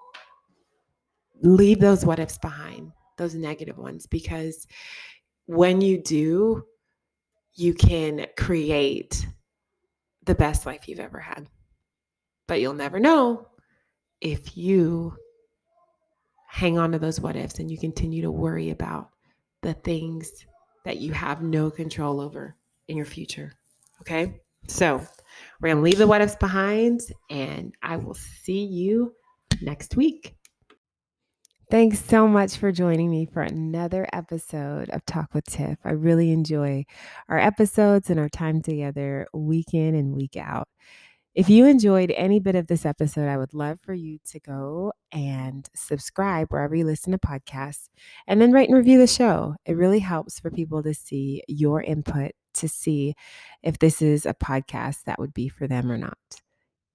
leave 1.41 1.79
those 1.79 2.05
what 2.05 2.19
ifs 2.19 2.37
behind, 2.37 2.91
those 3.17 3.33
negative 3.33 3.79
ones, 3.79 4.05
because 4.05 4.67
when 5.47 5.81
you 5.81 6.01
do, 6.01 6.63
you 7.55 7.73
can 7.73 8.27
create 8.37 9.25
the 10.25 10.35
best 10.35 10.65
life 10.65 10.87
you've 10.87 10.99
ever 10.99 11.19
had. 11.19 11.47
But 12.47 12.61
you'll 12.61 12.73
never 12.73 12.99
know 12.99 13.47
if 14.21 14.57
you 14.57 15.15
hang 16.47 16.77
on 16.77 16.91
to 16.91 16.99
those 16.99 17.19
what 17.19 17.35
ifs 17.35 17.59
and 17.59 17.69
you 17.69 17.77
continue 17.77 18.21
to 18.21 18.31
worry 18.31 18.69
about 18.69 19.09
the 19.61 19.73
things 19.73 20.31
that 20.83 20.97
you 20.97 21.11
have 21.11 21.41
no 21.41 21.69
control 21.69 22.21
over 22.21 22.55
in 22.87 22.97
your 22.97 23.05
future. 23.05 23.51
Okay. 24.01 24.41
So 24.67 25.01
we're 25.59 25.69
going 25.69 25.77
to 25.77 25.81
leave 25.83 25.97
the 25.97 26.07
what 26.07 26.21
ifs 26.21 26.35
behind 26.35 27.01
and 27.29 27.73
I 27.81 27.97
will 27.97 28.13
see 28.13 28.63
you 28.63 29.13
next 29.61 29.95
week. 29.95 30.35
Thanks 31.71 32.03
so 32.03 32.27
much 32.27 32.57
for 32.57 32.71
joining 32.71 33.09
me 33.09 33.25
for 33.25 33.41
another 33.41 34.07
episode 34.13 34.89
of 34.91 35.03
Talk 35.05 35.33
with 35.33 35.45
Tiff. 35.45 35.79
I 35.83 35.91
really 35.91 36.31
enjoy 36.31 36.85
our 37.27 37.39
episodes 37.39 38.09
and 38.11 38.19
our 38.19 38.29
time 38.29 38.61
together 38.61 39.25
week 39.33 39.73
in 39.73 39.95
and 39.95 40.15
week 40.15 40.37
out. 40.37 40.67
If 41.33 41.49
you 41.49 41.65
enjoyed 41.65 42.11
any 42.11 42.39
bit 42.39 42.55
of 42.55 42.67
this 42.67 42.85
episode, 42.85 43.27
I 43.27 43.37
would 43.37 43.55
love 43.55 43.79
for 43.81 43.95
you 43.95 44.19
to 44.29 44.39
go 44.39 44.93
and 45.11 45.67
subscribe 45.75 46.47
wherever 46.49 46.75
you 46.75 46.85
listen 46.85 47.11
to 47.13 47.17
podcasts 47.17 47.89
and 48.27 48.39
then 48.39 48.51
rate 48.51 48.69
and 48.69 48.77
review 48.77 48.99
the 48.99 49.07
show. 49.07 49.55
It 49.65 49.75
really 49.75 49.99
helps 49.99 50.39
for 50.39 50.51
people 50.51 50.83
to 50.83 50.93
see 50.93 51.43
your 51.47 51.81
input 51.81 52.33
to 52.55 52.69
see 52.69 53.15
if 53.63 53.79
this 53.79 54.03
is 54.03 54.25
a 54.27 54.35
podcast 54.35 55.03
that 55.05 55.19
would 55.19 55.33
be 55.33 55.49
for 55.49 55.67
them 55.67 55.91
or 55.91 55.97
not. 55.97 56.17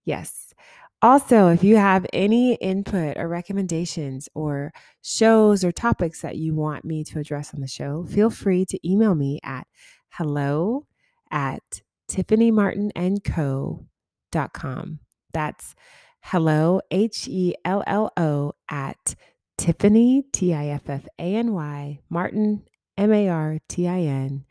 Yes. 0.04 0.54
Also, 1.03 1.49
if 1.49 1.65
you 1.65 1.77
have 1.77 2.05
any 2.13 2.57
input 2.57 3.17
or 3.17 3.27
recommendations 3.27 4.29
or 4.35 4.71
shows 5.03 5.65
or 5.65 5.73
topics 5.73 6.21
that 6.21 6.37
you 6.37 6.55
want 6.55 6.85
me 6.85 7.03
to 7.05 7.19
address 7.19 7.55
on 7.55 7.63
the 7.63 7.67
show, 7.67 8.05
feel 8.05 8.29
free 8.29 8.67
to 8.67 8.79
email 8.87 9.15
me 9.15 9.41
at 9.43 9.67
hello 10.11 10.85
at 11.31 11.63
tiffanymartinandco.com. 12.11 14.99
That's 15.33 15.75
hello, 16.23 16.81
H 16.91 17.29
E 17.29 17.55
L 17.65 17.83
L 17.87 18.13
O, 18.19 18.53
at 18.69 19.15
Tiffany, 19.57 20.25
T 20.33 20.53
I 20.53 20.67
F 20.67 20.91
F 20.91 21.09
A 21.19 21.35
N 21.35 21.55
Y, 21.55 22.01
Martin, 22.11 22.65
M 22.99 23.11
A 23.11 23.27
R 23.29 23.59
T 23.69 23.89
I 23.89 24.01
N, 24.01 24.45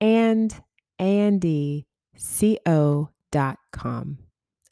and 0.00 0.52
A 0.98 1.20
N 1.20 1.38
D 1.38 1.86
C 2.16 2.58
O 2.66 3.10
dot 3.30 3.60
com. 3.70 4.18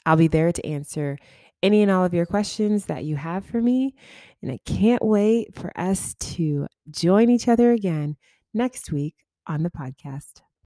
I'll 0.05 0.17
be 0.17 0.29
there 0.29 0.53
to 0.53 0.67
answer 0.67 1.19
any 1.63 1.83
and 1.83 1.91
all 1.91 2.05
of 2.05 2.15
your 2.15 2.27
questions 2.27 2.87
that 2.87 3.05
you 3.05 3.17
have 3.17 3.45
for 3.45 3.61
me. 3.61 3.95
And 4.43 4.51
I 4.51 4.59
can't 4.65 5.05
wait 5.05 5.55
for 5.55 5.73
us 5.79 6.15
to 6.15 6.67
join 6.91 7.31
each 7.31 7.49
other 7.49 7.73
again 7.73 8.17
next 8.53 8.91
week 8.91 9.15
on 9.47 9.63
the 9.63 9.71
podcast. 9.71 10.43